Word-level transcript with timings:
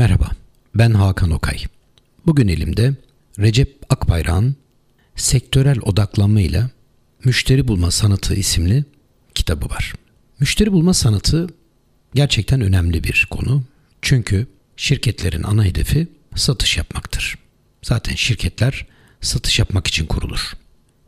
Merhaba, 0.00 0.30
ben 0.74 0.90
Hakan 0.90 1.30
Okay. 1.30 1.58
Bugün 2.26 2.48
elimde 2.48 2.94
Recep 3.38 3.76
Akbayrak'ın 3.88 4.56
Sektörel 5.16 5.78
Odaklanma 5.82 6.68
Müşteri 7.24 7.68
Bulma 7.68 7.90
Sanatı 7.90 8.34
isimli 8.34 8.84
kitabı 9.34 9.70
var. 9.70 9.94
Müşteri 10.38 10.72
bulma 10.72 10.94
sanatı 10.94 11.46
gerçekten 12.14 12.60
önemli 12.60 13.04
bir 13.04 13.26
konu. 13.30 13.64
Çünkü 14.02 14.46
şirketlerin 14.76 15.42
ana 15.42 15.64
hedefi 15.64 16.08
satış 16.34 16.76
yapmaktır. 16.76 17.38
Zaten 17.82 18.14
şirketler 18.14 18.86
satış 19.20 19.58
yapmak 19.58 19.86
için 19.86 20.06
kurulur. 20.06 20.52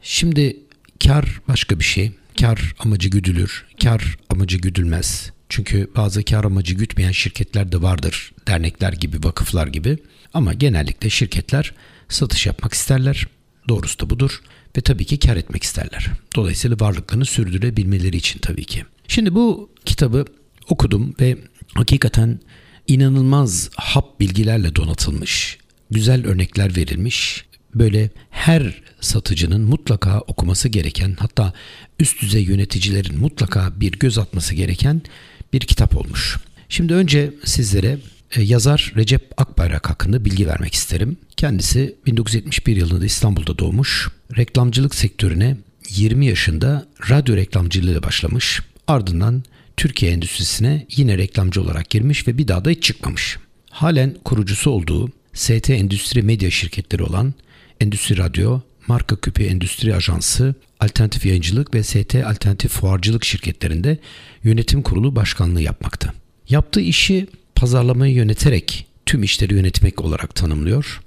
Şimdi 0.03 0.57
kar 1.05 1.41
başka 1.49 1.79
bir 1.79 1.85
şey. 1.85 2.13
Kar 2.41 2.75
amacı 2.79 3.09
güdülür, 3.09 3.67
kar 3.83 4.17
amacı 4.31 4.59
güdülmez. 4.59 5.33
Çünkü 5.53 5.91
bazı 5.97 6.25
kar 6.25 6.45
amacı 6.45 6.75
gütmeyen 6.75 7.13
şirketler 7.13 7.73
de 7.73 7.83
vardır. 7.83 8.33
Dernekler 8.49 8.93
gibi, 8.93 9.17
vakıflar 9.25 9.67
gibi. 9.67 9.99
Ama 10.35 10.55
genellikle 10.55 11.11
şirketler 11.11 11.73
satış 12.09 12.47
yapmak 12.47 12.75
isterler. 12.75 13.27
Doğrusu 13.69 13.99
da 13.99 14.11
budur. 14.11 14.41
Ve 14.77 14.81
tabii 14.81 15.05
ki 15.05 15.19
kar 15.19 15.37
etmek 15.37 15.63
isterler. 15.63 16.11
Dolayısıyla 16.37 16.77
varlıklarını 16.81 17.25
sürdürebilmeleri 17.25 18.17
için 18.17 18.39
tabii 18.39 18.65
ki. 18.65 18.85
Şimdi 19.09 19.35
bu 19.35 19.71
kitabı 19.85 20.25
okudum 20.69 21.15
ve 21.21 21.39
hakikaten 21.75 22.41
inanılmaz 22.89 23.71
hap 23.75 24.21
bilgilerle 24.21 24.77
donatılmış, 24.77 25.59
güzel 25.91 26.27
örnekler 26.27 26.77
verilmiş. 26.77 27.45
Böyle 27.75 28.11
her 28.31 28.83
satıcının 29.01 29.61
mutlaka 29.61 30.21
okuması 30.21 30.69
gereken 30.69 31.17
hatta 31.19 31.53
üst 32.01 32.23
düzey 32.23 32.43
yöneticilerin 32.43 33.19
mutlaka 33.19 33.81
bir 33.81 33.93
göz 33.93 34.19
atması 34.19 34.55
gereken 34.55 35.03
bir 35.53 35.61
kitap 35.61 35.97
olmuş. 35.97 36.39
Şimdi 36.69 36.95
önce 36.95 37.35
sizlere 37.45 37.99
e, 38.37 38.43
yazar 38.43 38.93
Recep 38.97 39.31
Akbayrak 39.37 39.91
hakkında 39.91 40.25
bilgi 40.25 40.47
vermek 40.47 40.75
isterim. 40.75 41.17
Kendisi 41.37 41.97
1971 42.07 42.77
yılında 42.77 43.05
İstanbul'da 43.05 43.59
doğmuş. 43.59 44.09
Reklamcılık 44.37 44.95
sektörüne 44.95 45.57
20 45.91 46.27
yaşında 46.27 46.87
radyo 47.11 47.37
reklamcılığıyla 47.37 48.03
başlamış. 48.03 48.61
Ardından 48.87 49.45
Türkiye 49.77 50.13
endüstrisine 50.13 50.87
yine 50.97 51.19
reklamcı 51.19 51.63
olarak 51.63 51.91
girmiş 51.91 52.29
ve 52.29 52.39
bir 52.39 52.49
daha 52.49 52.65
da 52.65 52.71
hiç 52.71 52.83
çıkmamış. 52.83 53.39
Halen 53.71 54.17
kurucusu 54.25 54.71
olduğu 54.71 55.13
ST 55.35 55.71
Endüstri 55.71 56.23
Medya 56.23 56.51
şirketleri 56.51 57.03
olan 57.03 57.35
Endüstri 57.81 58.19
Radyo, 58.19 58.61
Marka 58.87 59.17
Küpe 59.17 59.45
Endüstri 59.45 59.95
Ajansı, 59.95 60.55
Alternatif 60.83 61.27
Yayıncılık 61.27 61.75
ve 61.75 61.83
ST 61.83 62.15
Alternatif 62.15 62.73
Fuarcılık 62.73 63.25
şirketlerinde 63.25 63.99
yönetim 64.45 64.83
kurulu 64.83 65.17
başkanlığı 65.17 65.63
yapmakta. 65.63 66.13
Yaptığı 66.49 66.81
işi 66.81 67.27
pazarlamayı 67.55 68.15
yöneterek 68.15 68.87
tüm 69.07 69.23
işleri 69.23 69.55
yönetmek 69.55 70.01
olarak 70.01 70.35
tanımlıyor 70.35 71.01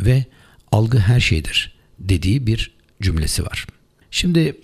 ve 0.00 0.24
algı 0.72 0.98
her 0.98 1.20
şeydir 1.20 1.74
dediği 1.98 2.46
bir 2.46 2.70
cümlesi 3.02 3.44
var. 3.44 3.66
Şimdi 4.10 4.56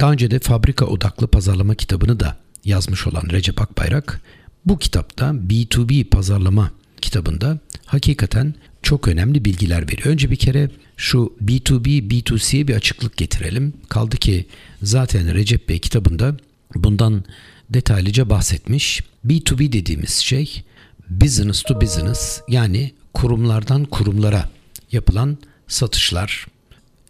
daha 0.00 0.12
önce 0.12 0.30
de 0.30 0.38
fabrika 0.38 0.86
odaklı 0.86 1.26
pazarlama 1.26 1.74
kitabını 1.74 2.20
da 2.20 2.36
yazmış 2.64 3.06
olan 3.06 3.22
Recep 3.32 3.60
Akbayrak 3.60 4.20
bu 4.66 4.78
kitapta 4.78 5.24
B2B 5.24 6.04
pazarlama 6.04 6.70
kitabında 7.00 7.58
hakikaten 7.86 8.54
çok 8.84 9.08
önemli 9.08 9.44
bilgiler 9.44 9.82
veriyor. 9.82 10.06
Önce 10.06 10.30
bir 10.30 10.36
kere 10.36 10.70
şu 10.96 11.36
B2B, 11.44 11.86
B2C'ye 12.10 12.68
bir 12.68 12.74
açıklık 12.74 13.16
getirelim. 13.16 13.72
Kaldı 13.88 14.16
ki 14.16 14.46
zaten 14.82 15.34
Recep 15.34 15.68
Bey 15.68 15.78
kitabında 15.78 16.36
bundan 16.74 17.24
detaylıca 17.70 18.30
bahsetmiş. 18.30 19.00
B2B 19.26 19.72
dediğimiz 19.72 20.10
şey 20.10 20.62
business 21.10 21.62
to 21.62 21.80
business 21.80 22.40
yani 22.48 22.92
kurumlardan 23.14 23.84
kurumlara 23.84 24.50
yapılan 24.92 25.38
satışlar, 25.68 26.46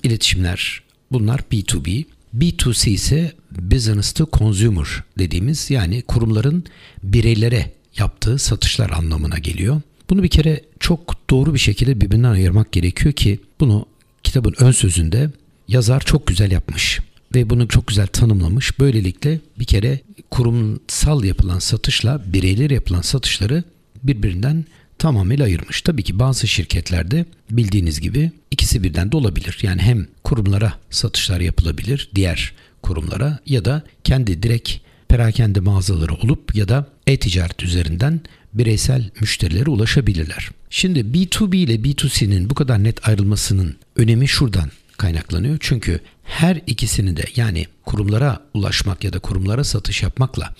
iletişimler 0.02 0.82
bunlar 1.12 1.40
B2B. 1.52 2.04
B2C 2.38 2.90
ise 2.90 3.32
business 3.50 4.12
to 4.12 4.28
consumer 4.32 4.86
dediğimiz 5.18 5.70
yani 5.70 6.02
kurumların 6.02 6.64
bireylere 7.02 7.72
yaptığı 7.98 8.38
satışlar 8.38 8.90
anlamına 8.90 9.38
geliyor. 9.38 9.80
Bunu 10.10 10.22
bir 10.22 10.28
kere 10.28 10.60
çok 10.80 11.30
doğru 11.30 11.54
bir 11.54 11.58
şekilde 11.58 12.00
birbirinden 12.00 12.30
ayırmak 12.30 12.72
gerekiyor 12.72 13.12
ki 13.12 13.40
bunu 13.60 13.86
kitabın 14.22 14.54
ön 14.58 14.70
sözünde 14.70 15.30
yazar 15.68 16.00
çok 16.00 16.26
güzel 16.26 16.50
yapmış 16.50 17.00
ve 17.34 17.50
bunu 17.50 17.68
çok 17.68 17.86
güzel 17.86 18.06
tanımlamış. 18.06 18.78
Böylelikle 18.80 19.40
bir 19.58 19.64
kere 19.64 20.00
kurumsal 20.30 21.24
yapılan 21.24 21.58
satışla 21.58 22.22
bireyler 22.26 22.70
yapılan 22.70 23.00
satışları 23.00 23.64
birbirinden 24.02 24.64
tamamıyla 24.98 25.44
ayırmış. 25.44 25.82
Tabii 25.82 26.02
ki 26.02 26.18
bazı 26.18 26.48
şirketlerde 26.48 27.24
bildiğiniz 27.50 28.00
gibi 28.00 28.30
ikisi 28.50 28.82
birden 28.82 29.12
de 29.12 29.16
olabilir. 29.16 29.58
Yani 29.62 29.82
hem 29.82 30.06
kurumlara 30.24 30.72
satışlar 30.90 31.40
yapılabilir 31.40 32.10
diğer 32.14 32.52
kurumlara 32.82 33.38
ya 33.46 33.64
da 33.64 33.82
kendi 34.04 34.42
direkt 34.42 34.72
perakende 35.08 35.60
mağazaları 35.60 36.14
olup 36.14 36.54
ya 36.54 36.68
da 36.68 36.86
e-ticaret 37.06 37.62
üzerinden 37.62 38.20
bireysel 38.54 39.10
müşterilere 39.20 39.70
ulaşabilirler. 39.70 40.50
Şimdi 40.70 41.00
B2B 41.00 41.56
ile 41.56 41.74
B2C'nin 41.74 42.50
bu 42.50 42.54
kadar 42.54 42.84
net 42.84 43.08
ayrılmasının 43.08 43.76
önemi 43.96 44.28
şuradan 44.28 44.70
kaynaklanıyor. 44.96 45.56
Çünkü 45.60 46.00
her 46.24 46.60
ikisini 46.66 47.16
de 47.16 47.24
yani 47.36 47.66
kurumlara 47.84 48.40
ulaşmak 48.54 49.04
ya 49.04 49.12
da 49.12 49.18
kurumlara 49.18 49.64
satış 49.64 50.02
yapmakla 50.02 50.54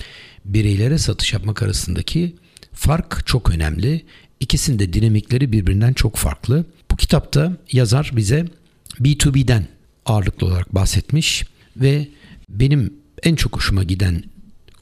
bireylere 0.45 0.99
satış 0.99 1.33
yapmak 1.33 1.63
arasındaki 1.63 2.37
fark 2.73 3.27
çok 3.27 3.51
önemli. 3.51 4.05
İkisinin 4.41 4.79
de 4.79 4.93
dinamikleri 4.93 5.53
birbirinden 5.53 5.93
çok 5.93 6.17
farklı. 6.17 6.65
Bu 6.91 6.97
kitapta 6.97 7.57
yazar 7.73 8.11
bize 8.17 8.47
B2B'den 9.01 9.67
ağırlıklı 10.07 10.47
olarak 10.47 10.75
bahsetmiş 10.75 11.45
ve 11.77 12.09
benim 12.49 12.95
en 13.23 13.35
çok 13.35 13.57
hoşuma 13.57 13.83
giden 13.83 14.23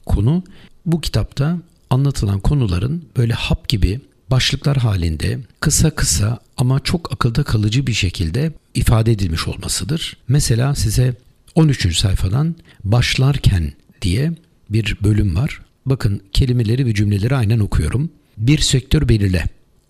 konu 0.05 0.43
bu 0.85 1.01
kitapta 1.01 1.57
anlatılan 1.93 2.39
konuların 2.39 3.05
böyle 3.17 3.33
hap 3.33 3.69
gibi 3.69 4.01
başlıklar 4.31 4.77
halinde 4.77 5.39
kısa 5.59 5.89
kısa 5.89 6.39
ama 6.57 6.79
çok 6.79 7.13
akılda 7.13 7.43
kalıcı 7.43 7.87
bir 7.87 7.93
şekilde 7.93 8.51
ifade 8.75 9.11
edilmiş 9.11 9.47
olmasıdır. 9.47 10.17
Mesela 10.27 10.75
size 10.75 11.15
13. 11.55 11.97
sayfadan 11.97 12.55
başlarken 12.83 13.73
diye 14.01 14.31
bir 14.69 14.97
bölüm 15.03 15.35
var. 15.35 15.61
Bakın 15.85 16.21
kelimeleri 16.31 16.85
ve 16.85 16.93
cümleleri 16.93 17.35
aynen 17.35 17.59
okuyorum. 17.59 18.09
Bir 18.37 18.59
sektör 18.59 19.09
belirle. 19.09 19.43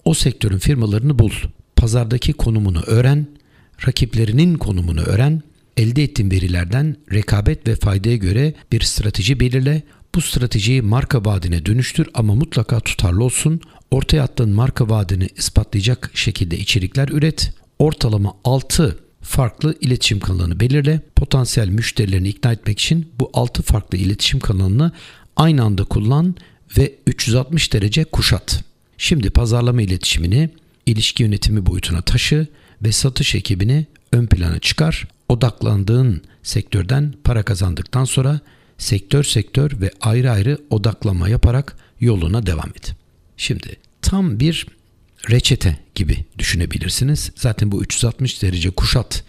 O 0.06 0.14
sektörün 0.14 0.58
firmalarını 0.58 1.20
bul. 1.20 1.32
Pazardaki 1.76 2.34
konumunu 2.34 2.82
öğren. 2.82 3.28
Rakiplerinin 3.88 4.58
konumunu 4.58 5.02
öğren. 5.02 5.42
Elde 5.78 6.04
ettiğin 6.04 6.32
verilerden 6.32 6.96
rekabet 7.14 7.68
ve 7.68 7.76
faydaya 7.76 8.16
göre 8.16 8.54
bir 8.72 8.82
strateji 8.82 9.40
belirle. 9.40 9.84
Bu 10.16 10.22
stratejiyi 10.22 10.82
marka 10.82 11.26
vaadine 11.26 11.66
dönüştür 11.66 12.10
ama 12.14 12.36
mutlaka 12.36 12.80
tutarlı 12.80 13.24
olsun. 13.24 13.62
Ortaya 13.92 14.24
attığın 14.24 14.50
marka 14.50 14.90
vaadini 14.90 15.30
ispatlayacak 15.38 16.12
şekilde 16.14 16.58
içerikler 16.58 17.10
üret. 17.10 17.54
Ortalama 17.80 18.34
6 18.44 19.00
farklı 19.22 19.76
iletişim 19.82 20.20
kanalını 20.20 20.60
belirle. 20.60 21.02
Potansiyel 21.16 21.68
müşterilerini 21.68 22.28
ikna 22.28 22.52
etmek 22.52 22.80
için 22.80 23.12
bu 23.20 23.30
6 23.34 23.64
farklı 23.64 23.98
iletişim 23.98 24.40
kanalını 24.40 24.92
aynı 25.36 25.64
anda 25.64 25.84
kullan 25.84 26.36
ve 26.78 26.96
360 27.08 27.74
derece 27.74 28.04
kuşat. 28.04 28.64
Şimdi 28.98 29.30
pazarlama 29.30 29.82
iletişimini 29.82 30.50
ilişki 30.86 31.24
yönetimi 31.24 31.66
boyutuna 31.66 32.02
taşı 32.02 32.48
ve 32.82 32.92
satış 32.92 33.36
ekibini 33.36 33.86
ön 34.12 34.26
plana 34.28 34.60
çıkar. 34.60 35.08
Odaklandığın 35.30 36.22
sektörden 36.44 37.14
para 37.24 37.44
kazandıktan 37.44 38.06
sonra 38.06 38.40
sektör 38.84 39.24
sektör 39.24 39.82
ve 39.82 39.92
ayrı 40.02 40.32
ayrı 40.32 40.58
odaklanma 40.70 41.30
yaparak 41.30 41.78
yoluna 42.00 42.46
devam 42.46 42.70
et. 42.70 42.96
Şimdi 43.38 43.78
tam 44.02 44.40
bir 44.40 44.68
reçete 45.30 45.80
gibi 45.96 46.26
düşünebilirsiniz. 46.38 47.32
Zaten 47.36 47.72
bu 47.72 47.84
360 47.84 48.42
derece 48.42 48.70
kuşat 48.70 49.24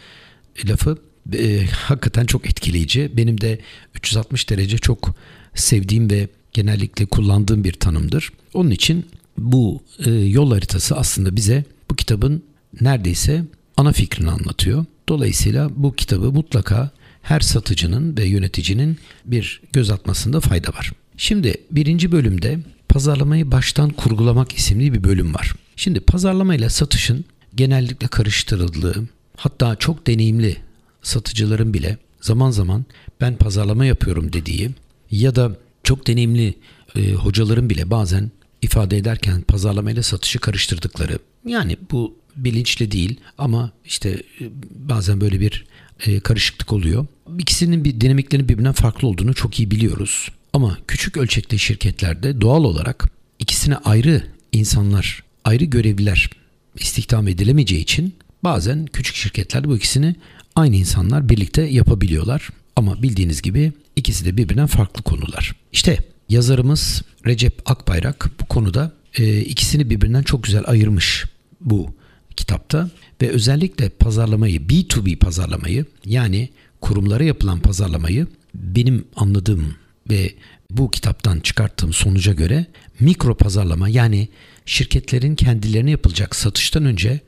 lafı 0.64 0.98
e, 1.32 1.66
hakikaten 1.66 2.26
çok 2.26 2.46
etkileyici. 2.46 3.12
Benim 3.16 3.40
de 3.40 3.60
360 3.94 4.50
derece 4.50 4.78
çok 4.78 5.14
sevdiğim 5.54 6.10
ve 6.10 6.28
genellikle 6.52 7.06
kullandığım 7.06 7.64
bir 7.64 7.72
tanımdır. 7.72 8.32
Onun 8.54 8.70
için 8.70 9.06
bu 9.38 9.82
e, 10.06 10.10
yol 10.10 10.52
haritası 10.52 10.96
aslında 10.96 11.36
bize 11.36 11.64
bu 11.90 11.96
kitabın 11.96 12.42
neredeyse 12.80 13.44
ana 13.76 13.92
fikrini 13.92 14.30
anlatıyor. 14.30 14.84
Dolayısıyla 15.08 15.70
bu 15.76 15.94
kitabı 15.94 16.32
mutlaka 16.32 16.90
her 17.24 17.40
satıcının 17.40 18.16
ve 18.16 18.24
yöneticinin 18.24 18.98
bir 19.24 19.60
göz 19.72 19.90
atmasında 19.90 20.40
fayda 20.40 20.68
var. 20.68 20.92
Şimdi 21.16 21.54
birinci 21.70 22.12
bölümde 22.12 22.58
pazarlamayı 22.88 23.50
baştan 23.50 23.90
kurgulamak 23.90 24.52
isimli 24.52 24.94
bir 24.94 25.04
bölüm 25.04 25.34
var. 25.34 25.54
Şimdi 25.76 26.00
pazarlama 26.00 26.54
ile 26.54 26.68
satışın 26.68 27.24
genellikle 27.54 28.06
karıştırıldığı 28.06 29.08
hatta 29.36 29.76
çok 29.76 30.06
deneyimli 30.06 30.56
satıcıların 31.02 31.74
bile 31.74 31.98
zaman 32.20 32.50
zaman 32.50 32.84
ben 33.20 33.36
pazarlama 33.36 33.84
yapıyorum 33.84 34.32
dediği 34.32 34.70
ya 35.10 35.36
da 35.36 35.56
çok 35.84 36.06
deneyimli 36.06 36.54
e, 36.96 37.12
hocaların 37.12 37.70
bile 37.70 37.90
bazen 37.90 38.30
ifade 38.62 38.96
ederken 38.96 39.42
pazarlama 39.42 39.90
ile 39.90 40.02
satışı 40.02 40.38
karıştırdıkları. 40.38 41.18
Yani 41.46 41.76
bu 41.90 42.16
bilinçli 42.36 42.90
değil 42.90 43.20
ama 43.38 43.70
işte 43.84 44.10
e, 44.40 44.44
bazen 44.70 45.20
böyle 45.20 45.40
bir 45.40 45.64
e, 46.06 46.20
karışıklık 46.20 46.72
oluyor. 46.72 47.06
İkisinin 47.38 47.84
bir 47.84 48.00
dinamiklerinin 48.00 48.48
birbirinden 48.48 48.72
farklı 48.72 49.08
olduğunu 49.08 49.34
çok 49.34 49.60
iyi 49.60 49.70
biliyoruz. 49.70 50.28
Ama 50.52 50.78
küçük 50.88 51.16
ölçekli 51.16 51.58
şirketlerde 51.58 52.40
doğal 52.40 52.64
olarak 52.64 53.08
ikisine 53.38 53.76
ayrı 53.76 54.22
insanlar, 54.52 55.22
ayrı 55.44 55.64
görevliler 55.64 56.30
istihdam 56.76 57.28
edilemeyeceği 57.28 57.82
için 57.82 58.14
bazen 58.44 58.86
küçük 58.86 59.16
şirketlerde 59.16 59.68
bu 59.68 59.76
ikisini 59.76 60.16
aynı 60.56 60.76
insanlar 60.76 61.28
birlikte 61.28 61.62
yapabiliyorlar. 61.62 62.48
Ama 62.76 63.02
bildiğiniz 63.02 63.42
gibi 63.42 63.72
ikisi 63.96 64.24
de 64.24 64.36
birbirinden 64.36 64.66
farklı 64.66 65.02
konular. 65.02 65.54
İşte 65.72 65.98
yazarımız 66.28 67.02
Recep 67.26 67.70
Akbayrak 67.70 68.30
bu 68.40 68.46
konuda 68.46 68.92
e, 69.18 69.40
ikisini 69.40 69.90
birbirinden 69.90 70.22
çok 70.22 70.44
güzel 70.44 70.62
ayırmış 70.66 71.24
bu 71.60 71.94
kitapta 72.36 72.90
ve 73.22 73.28
özellikle 73.28 73.88
pazarlamayı 73.88 74.60
B2B 74.60 75.16
pazarlamayı 75.16 75.84
yani 76.06 76.48
kurumlara 76.80 77.24
yapılan 77.24 77.60
pazarlamayı 77.60 78.26
benim 78.54 79.04
anladığım 79.16 79.74
ve 80.10 80.34
bu 80.70 80.90
kitaptan 80.90 81.40
çıkarttığım 81.40 81.92
sonuca 81.92 82.32
göre 82.32 82.66
mikro 83.00 83.34
pazarlama 83.36 83.88
yani 83.88 84.28
şirketlerin 84.66 85.34
kendilerine 85.34 85.90
yapılacak 85.90 86.36
satıştan 86.36 86.84
önce 86.84 87.20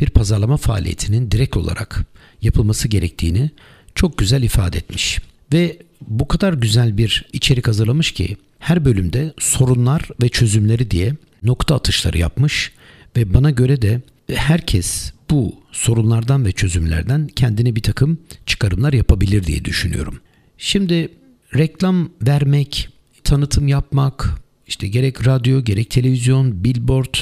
bir 0.00 0.10
pazarlama 0.10 0.56
faaliyetinin 0.56 1.30
direkt 1.30 1.56
olarak 1.56 2.04
yapılması 2.42 2.88
gerektiğini 2.88 3.50
çok 3.94 4.18
güzel 4.18 4.42
ifade 4.42 4.78
etmiş. 4.78 5.18
Ve 5.52 5.78
bu 6.08 6.28
kadar 6.28 6.52
güzel 6.52 6.98
bir 6.98 7.26
içerik 7.32 7.68
hazırlamış 7.68 8.12
ki 8.12 8.36
her 8.58 8.84
bölümde 8.84 9.34
sorunlar 9.38 10.08
ve 10.22 10.28
çözümleri 10.28 10.90
diye 10.90 11.14
nokta 11.42 11.74
atışları 11.74 12.18
yapmış 12.18 12.72
ve 13.16 13.34
bana 13.34 13.50
göre 13.50 13.82
de 13.82 14.02
herkes 14.34 15.12
bu 15.32 15.54
sorunlardan 15.72 16.44
ve 16.44 16.52
çözümlerden 16.52 17.26
kendine 17.26 17.76
bir 17.76 17.82
takım 17.82 18.18
çıkarımlar 18.46 18.92
yapabilir 18.92 19.44
diye 19.44 19.64
düşünüyorum. 19.64 20.20
Şimdi 20.58 21.08
reklam 21.56 22.10
vermek, 22.22 22.88
tanıtım 23.24 23.68
yapmak, 23.68 24.30
işte 24.66 24.88
gerek 24.88 25.26
radyo, 25.26 25.64
gerek 25.64 25.90
televizyon, 25.90 26.64
billboard, 26.64 27.14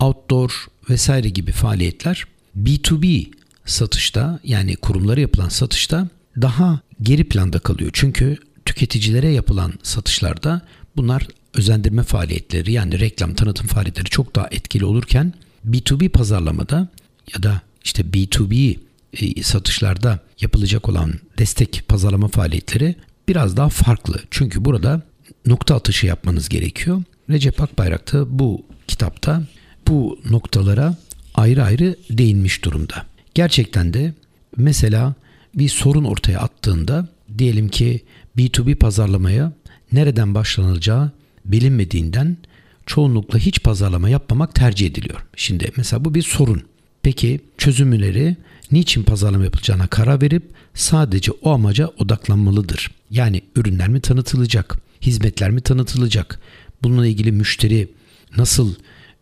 outdoor 0.00 0.66
vesaire 0.90 1.28
gibi 1.28 1.52
faaliyetler 1.52 2.24
B2B 2.62 3.26
satışta 3.64 4.40
yani 4.44 4.76
kurumlara 4.76 5.20
yapılan 5.20 5.48
satışta 5.48 6.08
daha 6.42 6.80
geri 7.02 7.24
planda 7.24 7.58
kalıyor. 7.58 7.90
Çünkü 7.92 8.36
tüketicilere 8.64 9.28
yapılan 9.28 9.72
satışlarda 9.82 10.60
bunlar 10.96 11.28
özendirme 11.54 12.02
faaliyetleri 12.02 12.72
yani 12.72 13.00
reklam 13.00 13.34
tanıtım 13.34 13.66
faaliyetleri 13.66 14.04
çok 14.04 14.36
daha 14.36 14.48
etkili 14.50 14.84
olurken 14.84 15.32
B2B 15.70 16.08
pazarlamada 16.08 16.88
ya 17.34 17.42
da 17.42 17.60
işte 17.84 18.02
B2B 18.02 18.78
e, 19.12 19.42
satışlarda 19.42 20.20
yapılacak 20.40 20.88
olan 20.88 21.14
destek 21.38 21.84
pazarlama 21.88 22.28
faaliyetleri 22.28 22.94
biraz 23.28 23.56
daha 23.56 23.68
farklı. 23.68 24.20
Çünkü 24.30 24.64
burada 24.64 25.02
nokta 25.46 25.74
atışı 25.74 26.06
yapmanız 26.06 26.48
gerekiyor. 26.48 27.02
Recep 27.30 27.60
Akbayrak 27.60 28.12
da 28.12 28.38
bu 28.38 28.66
kitapta 28.88 29.42
bu 29.88 30.20
noktalara 30.30 30.96
ayrı 31.34 31.64
ayrı 31.64 31.96
değinmiş 32.10 32.64
durumda. 32.64 33.06
Gerçekten 33.34 33.94
de 33.94 34.14
mesela 34.56 35.14
bir 35.54 35.68
sorun 35.68 36.04
ortaya 36.04 36.40
attığında 36.40 37.08
diyelim 37.38 37.68
ki 37.68 38.04
B2B 38.38 38.74
pazarlamaya 38.74 39.52
nereden 39.92 40.34
başlanılacağı 40.34 41.10
bilinmediğinden 41.44 42.36
çoğunlukla 42.86 43.38
hiç 43.38 43.62
pazarlama 43.62 44.08
yapmamak 44.08 44.54
tercih 44.54 44.86
ediliyor. 44.86 45.26
Şimdi 45.36 45.72
mesela 45.76 46.04
bu 46.04 46.14
bir 46.14 46.22
sorun. 46.22 46.62
Peki 47.06 47.40
çözümleri 47.58 48.36
niçin 48.72 49.02
pazarlama 49.02 49.44
yapılacağına 49.44 49.86
karar 49.86 50.22
verip 50.22 50.42
sadece 50.74 51.32
o 51.32 51.50
amaca 51.50 51.90
odaklanmalıdır. 51.98 52.90
Yani 53.10 53.42
ürünler 53.56 53.88
mi 53.88 54.00
tanıtılacak, 54.00 54.78
hizmetler 55.02 55.50
mi 55.50 55.60
tanıtılacak, 55.60 56.40
bununla 56.82 57.06
ilgili 57.06 57.32
müşteri 57.32 57.88
nasıl 58.36 58.74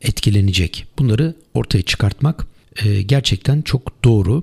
etkilenecek 0.03 0.87
bunları 0.99 1.35
ortaya 1.55 1.83
çıkartmak 1.83 2.47
e, 2.85 3.03
gerçekten 3.03 3.63
çok 3.63 4.05
doğru. 4.05 4.43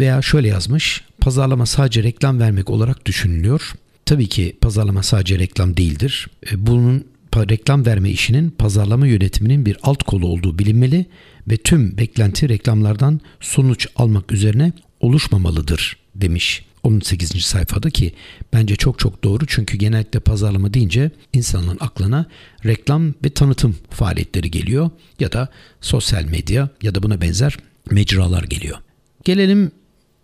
Veya 0.00 0.22
şöyle 0.22 0.48
yazmış, 0.48 1.04
pazarlama 1.20 1.66
sadece 1.66 2.02
reklam 2.02 2.40
vermek 2.40 2.70
olarak 2.70 3.06
düşünülüyor. 3.06 3.72
Tabii 4.06 4.26
ki 4.26 4.56
pazarlama 4.60 5.02
sadece 5.02 5.38
reklam 5.38 5.76
değildir. 5.76 6.28
E, 6.52 6.66
bunun 6.66 7.04
reklam 7.36 7.86
verme 7.86 8.10
işinin 8.10 8.50
pazarlama 8.50 9.06
yönetiminin 9.06 9.66
bir 9.66 9.76
alt 9.82 10.02
kolu 10.02 10.26
olduğu 10.26 10.58
bilinmeli 10.58 11.06
ve 11.48 11.56
tüm 11.56 11.96
beklenti 11.98 12.48
reklamlardan 12.48 13.20
sonuç 13.40 13.86
almak 13.96 14.32
üzerine 14.32 14.72
oluşmamalıdır 15.00 15.96
demiş 16.14 16.64
18. 16.82 17.44
sayfada 17.44 17.90
ki 17.90 18.12
bence 18.52 18.76
çok 18.76 18.98
çok 18.98 19.24
doğru 19.24 19.46
çünkü 19.46 19.76
genellikle 19.76 20.20
pazarlama 20.20 20.74
deyince 20.74 21.10
insanların 21.32 21.78
aklına 21.80 22.26
reklam 22.64 23.14
ve 23.24 23.30
tanıtım 23.30 23.76
faaliyetleri 23.90 24.50
geliyor 24.50 24.90
ya 25.20 25.32
da 25.32 25.48
sosyal 25.80 26.24
medya 26.24 26.68
ya 26.82 26.94
da 26.94 27.02
buna 27.02 27.20
benzer 27.20 27.56
mecralar 27.90 28.42
geliyor. 28.42 28.78
Gelelim 29.24 29.70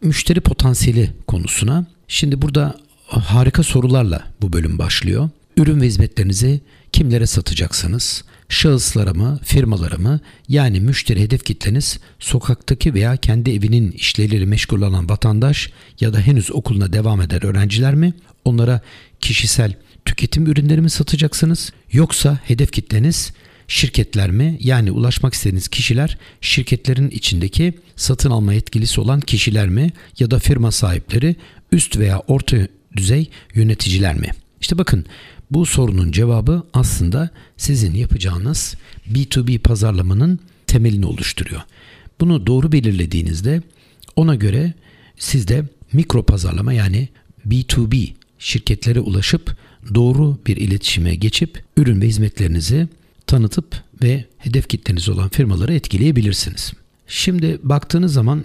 müşteri 0.03 0.41
potansiyeli 0.41 1.11
konusuna. 1.27 1.87
Şimdi 2.09 2.43
burada 2.43 2.75
harika 3.07 3.63
sorularla 3.63 4.33
bu 4.43 4.53
bölüm 4.53 4.79
başlıyor. 4.79 5.31
Ürün 5.57 5.81
ve 5.81 5.87
hizmetlerinizi 5.87 6.61
kimlere 6.93 7.27
satacaksınız? 7.27 8.25
Şahıslara 8.49 9.15
mı, 9.15 9.41
firmalara 9.45 9.97
mı? 9.97 10.21
Yani 10.49 10.81
müşteri 10.81 11.21
hedef 11.21 11.45
kitleniz 11.45 11.99
sokaktaki 12.19 12.95
veya 12.95 13.17
kendi 13.17 13.51
evinin 13.51 13.93
işleriyle 13.93 14.45
meşgul 14.45 14.83
olan 14.83 15.09
vatandaş 15.09 15.71
ya 16.01 16.13
da 16.13 16.21
henüz 16.21 16.53
okuluna 16.53 16.93
devam 16.93 17.21
eden 17.21 17.47
öğrenciler 17.47 17.95
mi? 17.95 18.15
Onlara 18.45 18.81
kişisel 19.21 19.75
tüketim 20.05 20.47
ürünleri 20.47 20.81
mi 20.81 20.91
satacaksınız? 20.91 21.73
Yoksa 21.93 22.39
hedef 22.45 22.73
kitleniz 22.73 23.33
şirketler 23.69 24.31
mi? 24.31 24.57
Yani 24.61 24.91
ulaşmak 24.91 25.35
istediğiniz 25.35 25.69
kişiler 25.69 26.19
şirketlerin 26.41 27.11
içindeki 27.11 27.75
satın 27.97 28.31
alma 28.31 28.55
yetkilisi 28.55 29.01
olan 29.01 29.21
kişiler 29.21 29.69
mi? 29.69 29.93
Ya 30.19 30.31
da 30.31 30.39
firma 30.39 30.73
sahipleri, 30.73 31.37
üst 31.73 31.99
veya 31.99 32.19
orta 32.19 32.57
düzey 32.97 33.31
yöneticiler 33.55 34.17
mi? 34.17 34.31
İşte 34.61 34.79
bakın 34.79 35.07
bu 35.51 35.67
sorunun 35.67 36.13
cevabı 36.13 36.63
aslında 36.73 37.31
sizin 37.57 37.95
yapacağınız 37.95 38.75
B2B 39.13 39.59
pazarlamanın 39.59 40.39
temelini 40.67 41.07
oluşturuyor. 41.07 41.61
Bunu 42.21 42.47
doğru 42.47 42.73
belirlediğinizde 42.73 43.63
ona 44.17 44.35
göre 44.35 44.73
siz 45.19 45.49
de 45.49 45.65
mikro 45.93 46.23
pazarlama 46.23 46.73
yani 46.73 47.09
B2B 47.49 48.13
şirketlere 48.39 49.01
ulaşıp 49.01 49.57
doğru 49.95 50.39
bir 50.47 50.57
iletişime 50.57 51.15
geçip 51.15 51.63
ürün 51.77 52.01
ve 52.03 52.07
hizmetlerinizi 52.07 52.89
tanıtıp 53.27 53.83
ve 54.03 54.25
hedef 54.39 54.69
kitleniz 54.69 55.09
olan 55.09 55.29
firmaları 55.29 55.75
etkileyebilirsiniz. 55.75 56.73
Şimdi 57.07 57.59
baktığınız 57.63 58.13
zaman 58.13 58.45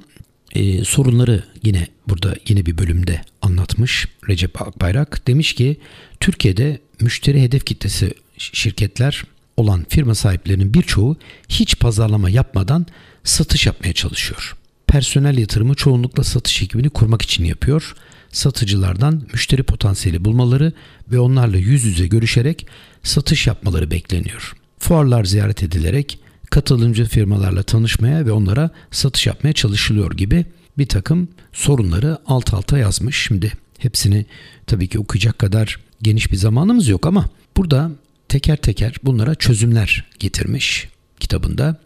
e, 0.55 0.83
sorunları 0.83 1.43
yine 1.63 1.87
burada 2.07 2.35
yine 2.47 2.65
bir 2.65 2.77
bölümde 2.77 3.21
anlatmış 3.41 4.07
Recep 4.29 4.61
Akbayrak. 4.61 5.27
Demiş 5.27 5.53
ki 5.53 5.77
Türkiye'de 6.19 6.79
müşteri 7.03 7.41
hedef 7.41 7.65
kitlesi 7.65 8.13
şirketler 8.37 9.23
olan 9.57 9.85
firma 9.89 10.15
sahiplerinin 10.15 10.73
birçoğu 10.73 11.17
hiç 11.49 11.79
pazarlama 11.79 12.29
yapmadan 12.29 12.85
satış 13.23 13.65
yapmaya 13.65 13.93
çalışıyor. 13.93 14.55
Personel 14.87 15.37
yatırımı 15.37 15.75
çoğunlukla 15.75 16.23
satış 16.23 16.61
ekibini 16.61 16.89
kurmak 16.89 17.21
için 17.21 17.43
yapıyor. 17.43 17.95
Satıcılardan 18.31 19.27
müşteri 19.33 19.63
potansiyeli 19.63 20.25
bulmaları 20.25 20.73
ve 21.11 21.19
onlarla 21.19 21.57
yüz 21.57 21.83
yüze 21.83 22.07
görüşerek 22.07 22.67
satış 23.03 23.47
yapmaları 23.47 23.91
bekleniyor. 23.91 24.53
Fuarlar 24.79 25.25
ziyaret 25.25 25.63
edilerek 25.63 26.19
katılımcı 26.49 27.05
firmalarla 27.05 27.63
tanışmaya 27.63 28.25
ve 28.25 28.31
onlara 28.31 28.69
satış 28.91 29.27
yapmaya 29.27 29.53
çalışılıyor 29.53 30.11
gibi 30.11 30.45
bir 30.77 30.85
takım 30.85 31.27
sorunları 31.53 32.17
alt 32.27 32.53
alta 32.53 32.77
yazmış. 32.77 33.25
Şimdi 33.27 33.51
hepsini 33.77 34.25
tabii 34.67 34.87
ki 34.87 34.99
okuyacak 34.99 35.39
kadar 35.39 35.77
geniş 36.03 36.31
bir 36.31 36.37
zamanımız 36.37 36.87
yok 36.87 37.05
ama 37.07 37.29
burada 37.57 37.91
teker 38.29 38.57
teker 38.57 38.95
bunlara 39.03 39.35
çözümler 39.35 40.05
getirmiş 40.19 40.87
kitabında. 41.19 41.81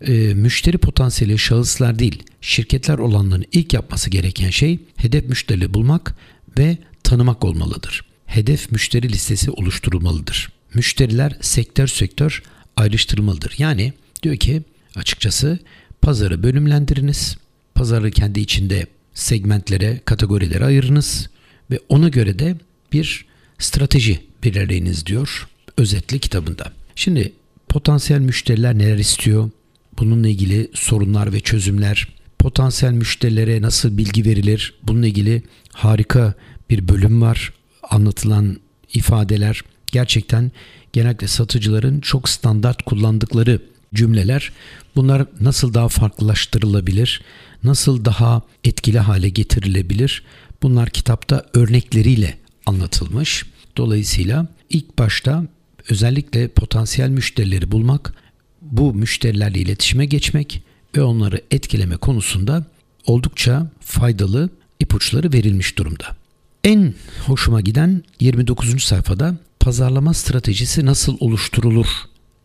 E, 0.00 0.12
müşteri 0.34 0.78
potansiyeli 0.78 1.38
şahıslar 1.38 1.98
değil, 1.98 2.22
şirketler 2.40 2.98
olanların 2.98 3.44
ilk 3.52 3.72
yapması 3.72 4.10
gereken 4.10 4.50
şey 4.50 4.78
hedef 4.96 5.28
müşteri 5.28 5.74
bulmak 5.74 6.14
ve 6.58 6.78
tanımak 7.02 7.44
olmalıdır. 7.44 8.04
Hedef 8.26 8.72
müşteri 8.72 9.08
listesi 9.12 9.50
oluşturulmalıdır. 9.50 10.52
Müşteriler 10.74 11.36
sektör 11.40 11.86
sektör 11.86 12.42
ayrıştırılmalıdır. 12.76 13.54
Yani 13.58 13.92
diyor 14.22 14.36
ki 14.36 14.62
açıkçası 14.96 15.58
pazarı 16.02 16.42
bölümlendiriniz. 16.42 17.36
Pazarı 17.74 18.10
kendi 18.10 18.40
içinde 18.40 18.86
segmentlere, 19.14 20.00
kategorilere 20.04 20.64
ayırınız 20.64 21.30
ve 21.70 21.80
ona 21.88 22.08
göre 22.08 22.38
de 22.38 22.56
bir 22.92 23.29
strateji 23.60 24.20
belirleyiniz 24.44 25.06
diyor 25.06 25.48
özetli 25.76 26.18
kitabında. 26.18 26.72
Şimdi 26.94 27.32
Potansiyel 27.68 28.20
müşteriler 28.20 28.78
neler 28.78 28.98
istiyor? 28.98 29.50
Bununla 29.98 30.28
ilgili 30.28 30.70
sorunlar 30.74 31.32
ve 31.32 31.40
çözümler. 31.40 32.08
Potansiyel 32.38 32.92
müşterilere 32.92 33.62
nasıl 33.62 33.98
bilgi 33.98 34.24
verilir? 34.24 34.74
Bununla 34.82 35.06
ilgili 35.06 35.42
harika 35.72 36.34
bir 36.70 36.88
bölüm 36.88 37.22
var. 37.22 37.52
Anlatılan 37.90 38.56
ifadeler 38.94 39.62
gerçekten 39.86 40.50
genellikle 40.92 41.28
satıcıların 41.28 42.00
çok 42.00 42.28
standart 42.28 42.82
kullandıkları 42.82 43.60
cümleler. 43.94 44.52
Bunlar 44.96 45.26
nasıl 45.40 45.74
daha 45.74 45.88
farklılaştırılabilir? 45.88 47.22
Nasıl 47.64 48.04
daha 48.04 48.42
etkili 48.64 48.98
hale 48.98 49.28
getirilebilir? 49.28 50.22
Bunlar 50.62 50.90
kitapta 50.90 51.46
örnekleriyle 51.54 52.38
anlatılmış. 52.70 53.46
Dolayısıyla 53.76 54.46
ilk 54.70 54.98
başta 54.98 55.44
özellikle 55.90 56.48
potansiyel 56.48 57.08
müşterileri 57.08 57.70
bulmak, 57.70 58.14
bu 58.62 58.94
müşterilerle 58.94 59.58
iletişime 59.58 60.06
geçmek 60.06 60.62
ve 60.96 61.02
onları 61.02 61.40
etkileme 61.50 61.96
konusunda 61.96 62.64
oldukça 63.06 63.70
faydalı 63.80 64.50
ipuçları 64.80 65.32
verilmiş 65.32 65.78
durumda. 65.78 66.16
En 66.64 66.94
hoşuma 67.26 67.60
giden 67.60 68.02
29. 68.20 68.84
sayfada 68.84 69.36
pazarlama 69.60 70.14
stratejisi 70.14 70.86
nasıl 70.86 71.16
oluşturulur 71.20 71.86